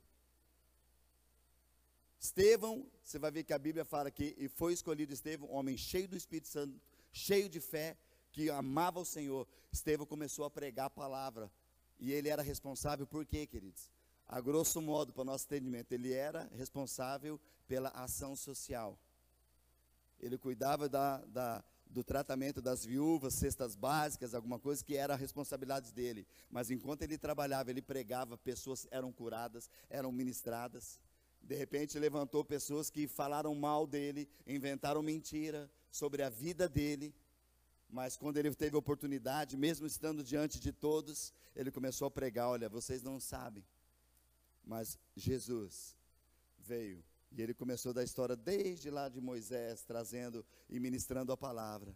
[2.20, 6.08] Estevão, você vai ver que a Bíblia fala que e foi escolhido Estevão, homem cheio
[6.08, 7.96] do Espírito Santo, cheio de fé,
[8.32, 9.48] que amava o Senhor.
[9.72, 11.52] Estevão começou a pregar a palavra.
[12.00, 13.90] E ele era responsável por quê, queridos?
[14.28, 18.98] A grosso modo, para o nosso entendimento, ele era responsável pela ação social.
[20.20, 25.18] Ele cuidava da, da, do tratamento das viúvas, cestas básicas, alguma coisa que era a
[25.18, 26.26] responsabilidade dele.
[26.50, 31.00] Mas enquanto ele trabalhava, ele pregava, pessoas eram curadas, eram ministradas.
[31.42, 37.14] De repente levantou pessoas que falaram mal dele, inventaram mentira sobre a vida dele.
[37.92, 42.70] Mas quando ele teve oportunidade, mesmo estando diante de todos, ele começou a pregar: olha,
[42.70, 43.64] vocês não sabem,
[44.64, 45.96] mas Jesus
[46.58, 51.96] veio e ele começou da história desde lá de Moisés, trazendo e ministrando a palavra.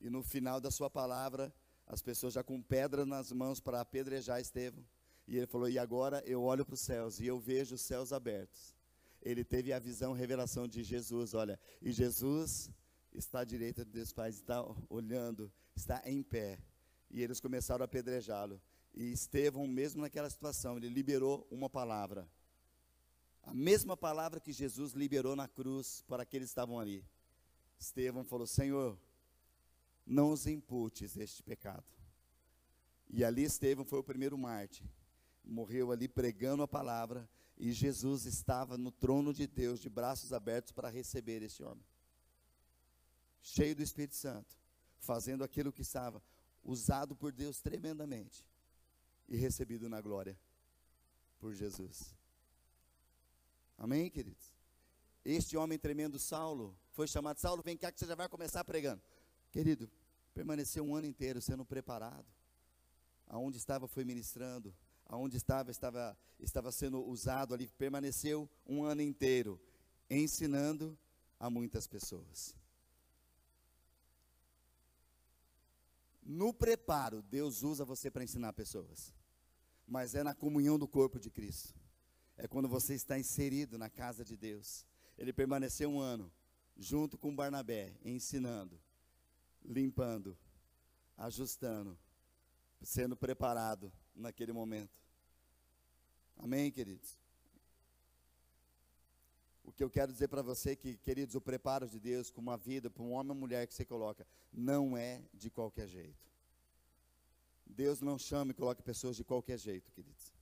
[0.00, 1.52] E no final da sua palavra,
[1.86, 4.84] as pessoas já com pedra nas mãos para apedrejar Estevão.
[5.26, 8.12] E ele falou: E agora eu olho para os céus e eu vejo os céus
[8.12, 8.76] abertos.
[9.20, 11.34] Ele teve a visão, revelação de Jesus.
[11.34, 12.70] Olha, e Jesus
[13.18, 16.58] está à direita de Deus Pai, está olhando, está em pé.
[17.10, 18.60] E eles começaram a apedrejá-lo.
[18.94, 22.28] E Estevão, mesmo naquela situação, ele liberou uma palavra.
[23.42, 27.04] A mesma palavra que Jesus liberou na cruz para aqueles que estavam ali.
[27.78, 28.98] Estevão falou: Senhor,
[30.06, 31.84] não os imputes este pecado.
[33.08, 34.86] E ali Estevão foi o primeiro mártir.
[35.44, 37.28] Morreu ali pregando a palavra.
[37.56, 41.84] E Jesus estava no trono de Deus, de braços abertos para receber este homem.
[43.42, 44.56] Cheio do Espírito Santo,
[44.98, 46.22] fazendo aquilo que estava
[46.64, 48.44] usado por Deus tremendamente
[49.28, 50.38] e recebido na glória
[51.38, 52.14] por Jesus.
[53.76, 54.52] Amém, queridos?
[55.24, 59.02] Este homem tremendo, Saulo, foi chamado, Saulo, vem cá que você já vai começar pregando.
[59.50, 59.90] Querido,
[60.34, 62.26] permaneceu um ano inteiro sendo preparado.
[63.26, 64.74] Aonde estava foi ministrando,
[65.06, 69.60] aonde estava estava estava sendo usado ali, permaneceu um ano inteiro
[70.08, 70.98] ensinando
[71.38, 72.54] a muitas pessoas.
[76.28, 79.12] No preparo, Deus usa você para ensinar pessoas,
[79.84, 81.74] mas é na comunhão do corpo de Cristo
[82.38, 84.86] é quando você está inserido na casa de Deus.
[85.18, 86.32] Ele permaneceu um ano
[86.76, 88.80] junto com Barnabé, ensinando,
[89.64, 90.38] limpando,
[91.16, 91.98] ajustando,
[92.80, 94.96] sendo preparado naquele momento.
[96.36, 97.18] Amém, queridos?
[99.68, 102.40] O que eu quero dizer para você é que, queridos, o preparo de Deus com
[102.40, 106.26] uma vida, para um homem ou mulher que você coloca, não é de qualquer jeito.
[107.66, 110.38] Deus não chama e coloca pessoas de qualquer jeito, queridos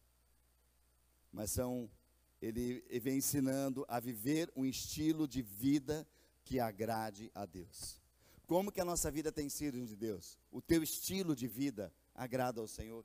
[1.37, 1.91] mas são
[2.41, 6.09] ele, vem ensinando a viver um estilo de vida
[6.43, 8.01] que agrade a Deus.
[8.47, 10.39] Como que a nossa vida tem sido de Deus?
[10.51, 13.05] O teu estilo de vida agrada ao Senhor?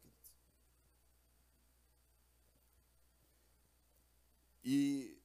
[4.64, 5.21] E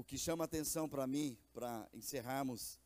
[0.00, 2.78] o que chama atenção para mim, para encerrarmos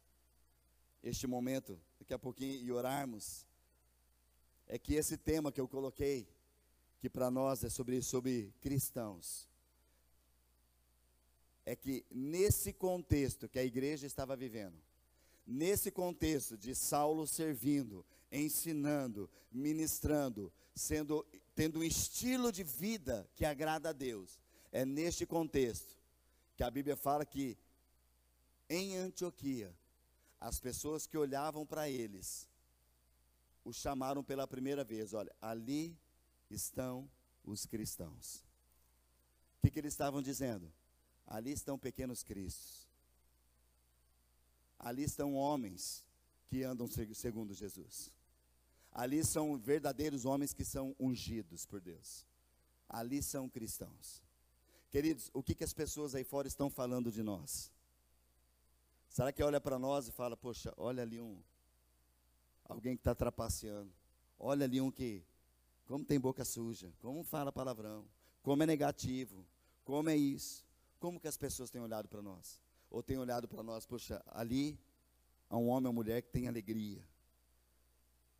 [1.00, 3.46] este momento, daqui a pouquinho, e orarmos,
[4.66, 6.26] é que esse tema que eu coloquei,
[6.98, 9.48] que para nós é sobre, sobre cristãos,
[11.64, 14.76] é que nesse contexto que a igreja estava vivendo,
[15.46, 23.90] nesse contexto de Saulo servindo, ensinando, ministrando, sendo tendo um estilo de vida que agrada
[23.90, 24.40] a Deus,
[24.72, 26.02] é neste contexto
[26.56, 27.58] que a Bíblia fala que
[28.68, 29.74] em Antioquia,
[30.40, 32.48] as pessoas que olhavam para eles
[33.64, 35.96] o chamaram pela primeira vez: olha, ali
[36.50, 37.08] estão
[37.44, 38.44] os cristãos.
[39.58, 40.70] O que, que eles estavam dizendo?
[41.26, 42.86] Ali estão pequenos cristos.
[44.78, 46.04] Ali estão homens
[46.46, 48.10] que andam segundo Jesus.
[48.92, 52.26] Ali são verdadeiros homens que são ungidos por Deus.
[52.88, 54.23] Ali são cristãos.
[54.94, 57.68] Queridos, o que, que as pessoas aí fora estão falando de nós?
[59.08, 61.42] Será que olha para nós e fala, poxa, olha ali um,
[62.64, 63.92] alguém que está trapaceando.
[64.38, 65.24] Olha ali um que,
[65.84, 68.06] como tem boca suja, como fala palavrão,
[68.40, 69.44] como é negativo,
[69.84, 70.64] como é isso.
[71.00, 72.62] Como que as pessoas têm olhado para nós?
[72.88, 74.78] Ou têm olhado para nós, poxa, ali
[75.50, 77.04] há um homem ou mulher que tem alegria.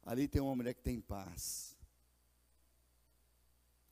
[0.05, 1.76] Ali tem uma mulher que tem paz.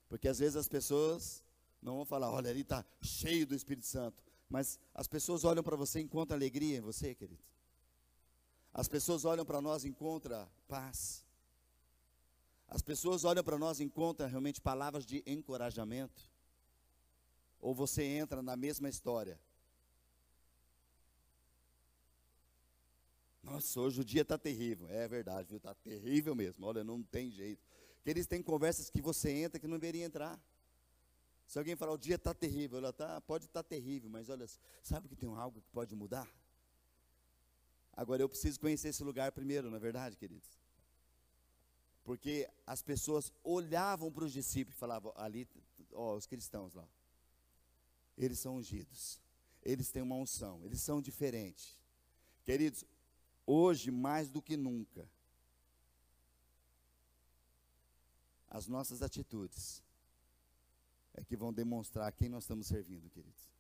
[0.09, 1.43] Porque às vezes as pessoas
[1.83, 4.23] não vão falar, olha, ali está cheio do Espírito Santo.
[4.49, 7.43] Mas as pessoas olham para você e encontram alegria em você, querido.
[8.73, 11.25] As pessoas olham para nós e encontram paz.
[12.69, 16.33] As pessoas olham para nós e encontram realmente palavras de encorajamento
[17.63, 19.39] ou você entra na mesma história.
[23.43, 24.89] Nossa, hoje o dia está terrível.
[24.89, 25.59] É verdade, viu?
[25.59, 26.67] Está terrível mesmo.
[26.67, 27.65] Olha, não tem jeito.
[28.03, 30.41] Que eles têm conversas que você entra que não deveria entrar.
[31.53, 34.47] Se alguém falar, o dia está terrível, ela tá, pode estar tá terrível, mas olha,
[34.83, 36.27] sabe que tem algo que pode mudar?
[37.93, 40.49] Agora eu preciso conhecer esse lugar primeiro, não é verdade, queridos?
[42.05, 45.47] Porque as pessoas olhavam para os discípulos e falavam, ali,
[45.93, 46.89] ó, os cristãos lá
[48.17, 49.21] eles são ungidos.
[49.63, 51.79] Eles têm uma unção, eles são diferentes.
[52.47, 52.83] Queridos,
[53.47, 55.07] hoje mais do que nunca,
[58.49, 59.83] as nossas atitudes
[61.15, 63.51] é que vão demonstrar quem nós estamos servindo, queridos.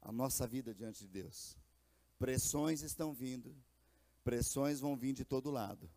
[0.00, 1.56] A nossa vida diante de Deus.
[2.18, 3.54] Pressões estão vindo,
[4.22, 5.90] pressões vão vir de todo lado.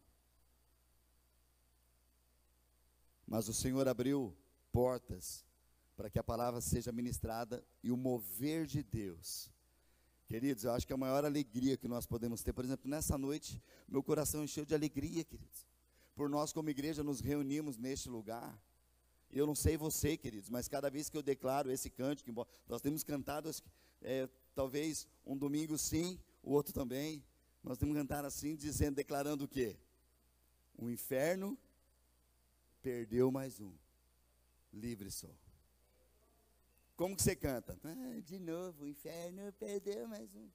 [3.25, 4.35] Mas o Senhor abriu
[4.71, 5.45] portas
[5.95, 9.51] para que a palavra seja ministrada e o mover de Deus.
[10.27, 13.61] Queridos, eu acho que a maior alegria que nós podemos ter, por exemplo, nessa noite,
[13.88, 15.65] meu coração encheu de alegria, queridos.
[16.15, 18.59] Por nós, como igreja, nos reunimos neste lugar.
[19.32, 22.32] Eu não sei você, queridos, mas cada vez que eu declaro esse cântico,
[22.67, 23.51] nós temos cantado,
[24.01, 27.23] é, talvez um domingo sim, o outro também.
[27.63, 29.78] Nós temos cantado assim, dizendo, declarando o quê?
[30.78, 31.57] O inferno
[32.82, 33.73] perdeu mais um.
[34.71, 35.36] Livre sou.
[36.95, 37.78] Como que você canta?
[37.84, 40.47] Ah, de novo, o inferno perdeu mais um.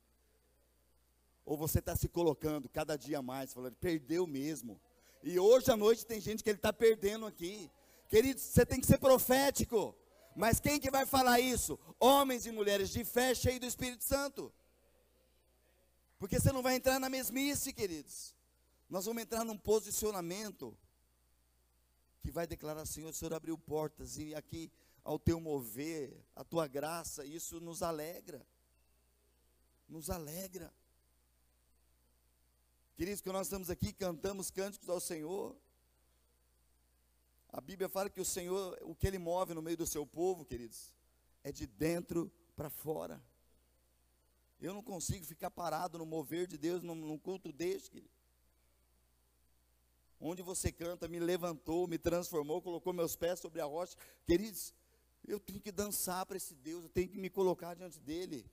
[1.44, 4.80] Ou você está se colocando cada dia mais, falando, perdeu mesmo.
[5.22, 7.70] E hoje à noite tem gente que ele está perdendo aqui.
[8.12, 9.96] Querido, você tem que ser profético.
[10.36, 11.78] Mas quem que vai falar isso?
[11.98, 14.52] Homens e mulheres de fé, cheio do Espírito Santo.
[16.18, 18.34] Porque você não vai entrar na mesmice, queridos.
[18.86, 20.76] Nós vamos entrar num posicionamento
[22.20, 24.70] que vai declarar, Senhor, o Senhor abriu portas e aqui
[25.02, 28.46] ao teu mover, a tua graça, isso nos alegra.
[29.88, 30.70] Nos alegra.
[32.94, 35.56] Queridos, que nós estamos aqui, cantamos cânticos ao Senhor.
[37.52, 40.44] A Bíblia fala que o Senhor, o que Ele move no meio do seu povo,
[40.44, 40.94] queridos,
[41.44, 43.22] é de dentro para fora.
[44.58, 48.14] Eu não consigo ficar parado no mover de Deus num, num culto deste, querido.
[50.18, 53.96] Onde você canta, me levantou, me transformou, colocou meus pés sobre a rocha.
[54.24, 54.72] Queridos,
[55.26, 58.46] eu tenho que dançar para esse Deus, eu tenho que me colocar diante dele.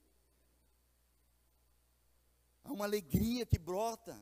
[2.63, 4.19] Há uma alegria que brota.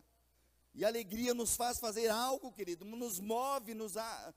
[0.75, 4.33] E a alegria nos faz fazer algo, querido, nos move, nos a,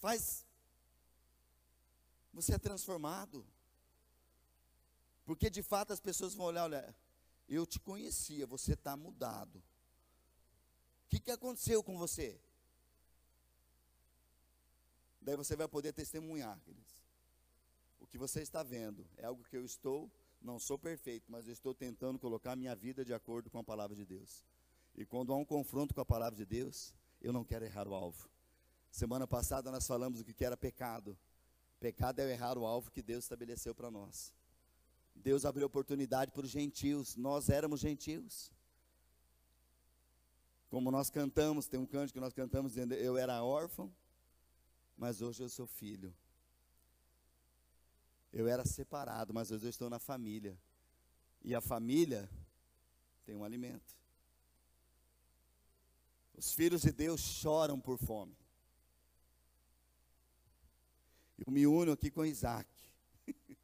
[0.00, 0.44] faz.
[2.32, 3.46] Você é transformado.
[5.24, 6.96] Porque de fato as pessoas vão olhar, olha,
[7.48, 9.56] eu te conhecia, você está mudado.
[9.56, 12.40] O que, que aconteceu com você?
[15.20, 17.04] Daí você vai poder testemunhar, queridos.
[18.00, 21.52] O que você está vendo é algo que eu estou, não sou perfeito, mas eu
[21.52, 24.44] estou tentando colocar minha vida de acordo com a palavra de Deus.
[24.96, 27.94] E quando há um confronto com a palavra de Deus, eu não quero errar o
[27.94, 28.28] alvo.
[28.90, 31.16] Semana passada nós falamos do que era pecado.
[31.78, 34.32] Pecado é errar o alvo que Deus estabeleceu para nós.
[35.14, 38.52] Deus abriu oportunidade para os gentios, nós éramos gentios.
[40.68, 43.92] Como nós cantamos, tem um canto que nós cantamos dizendo: Eu era órfão,
[44.96, 46.14] mas hoje eu sou filho.
[48.32, 50.56] Eu era separado, mas hoje eu estou na família.
[51.42, 52.30] E a família
[53.24, 53.98] tem um alimento.
[56.36, 58.36] Os filhos de Deus choram por fome.
[61.46, 62.68] Eu me uno aqui com Isaac,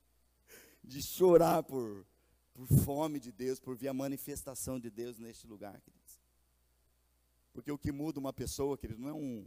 [0.83, 2.07] de chorar por,
[2.55, 6.20] por fome de Deus, por ver a manifestação de Deus neste lugar, queridos.
[7.53, 9.47] Porque o que muda uma pessoa, querido, não é um.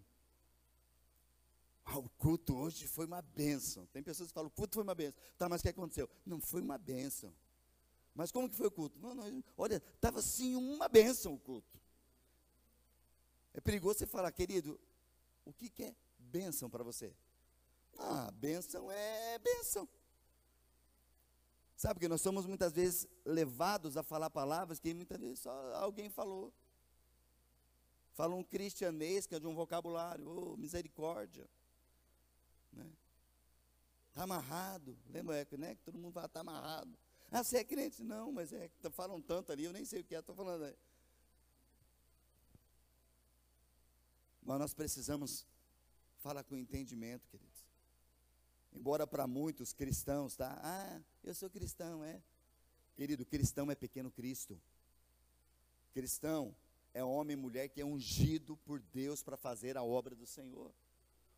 [1.85, 3.87] Ah, o culto hoje foi uma bênção.
[3.87, 5.19] Tem pessoas que falam, o culto foi uma bênção.
[5.37, 6.07] Tá, mas o que aconteceu?
[6.25, 7.33] Não, foi uma bênção.
[8.13, 8.99] Mas como que foi o culto?
[8.99, 11.79] Não, não, olha, estava sim uma bênção o culto.
[13.53, 14.79] É perigoso você falar, querido,
[15.45, 17.15] o que, que é bênção para você?
[17.99, 19.87] Ah, bênção é bênção.
[21.75, 26.09] Sabe que nós somos muitas vezes levados a falar palavras que muitas vezes só alguém
[26.09, 26.53] falou.
[28.13, 31.49] Fala um cristianês que é de um vocabulário, oh, misericórdia.
[32.71, 32.89] Né?
[34.09, 34.97] Está amarrado.
[35.07, 36.97] Lembra né, que todo mundo fala, está amarrado.
[37.31, 38.03] Ah, você é crente?
[38.03, 40.61] Não, mas é, falam tanto ali, eu nem sei o que é, estou falando.
[40.61, 40.75] Né?
[44.41, 45.45] Mas nós precisamos
[46.17, 47.58] falar com entendimento, queridos.
[48.73, 50.59] Embora para muitos cristãos, tá?
[50.63, 52.21] Ah, eu sou cristão, é.
[52.95, 54.59] Querido, cristão é pequeno Cristo.
[55.93, 56.55] Cristão
[56.93, 60.71] é homem e mulher que é ungido por Deus para fazer a obra do Senhor.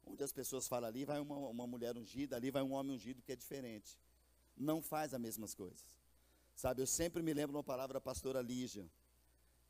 [0.05, 3.21] Onde as pessoas falam ali, vai uma, uma mulher ungida, ali vai um homem ungido
[3.21, 3.97] que é diferente.
[4.57, 5.85] Não faz as mesmas coisas.
[6.55, 8.85] Sabe, eu sempre me lembro uma palavra da pastora Lígia.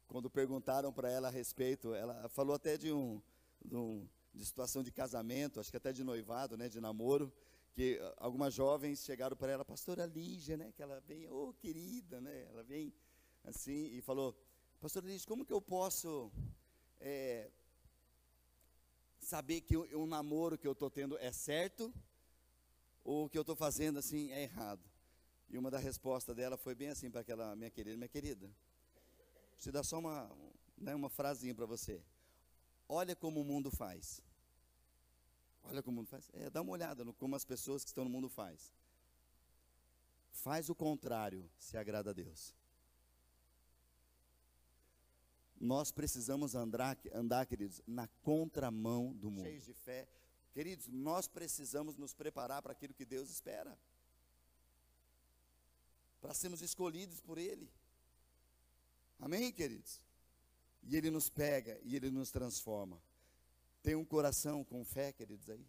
[0.07, 3.21] Quando perguntaram para ela a respeito, ela falou até de um,
[3.63, 7.31] de um de situação de casamento, acho que até de noivado, né, de namoro,
[7.73, 12.45] que algumas jovens chegaram para ela, pastora Lígia, né, que ela vem, oh querida, né,
[12.49, 12.93] ela vem
[13.43, 14.37] assim e falou,
[14.79, 16.31] pastora Lígia, como que eu posso
[16.99, 17.49] é,
[19.19, 21.93] saber que o, o namoro que eu estou tendo é certo
[23.03, 24.81] ou o que eu estou fazendo assim é errado?
[25.49, 28.49] E uma da resposta dela foi bem assim para aquela minha querida, minha querida,
[29.65, 30.31] eu dar só uma,
[30.77, 32.01] né, uma frasinha para você.
[32.93, 34.21] Olha como o mundo faz.
[35.63, 36.29] Olha como o mundo faz.
[36.33, 38.69] É, dá uma olhada no como as pessoas que estão no mundo faz.
[40.33, 42.53] Faz o contrário, se agrada a Deus.
[45.57, 49.45] Nós precisamos andar, andar, queridos, na contramão do mundo.
[49.45, 50.05] Cheios de fé.
[50.51, 53.79] Queridos, nós precisamos nos preparar para aquilo que Deus espera.
[56.19, 57.71] Para sermos escolhidos por Ele.
[59.17, 60.01] Amém, queridos?
[60.83, 63.01] E Ele nos pega e Ele nos transforma.
[63.81, 65.65] Tem um coração com fé, queridos, aí.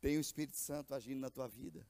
[0.00, 1.86] Tem o Espírito Santo agindo na tua vida.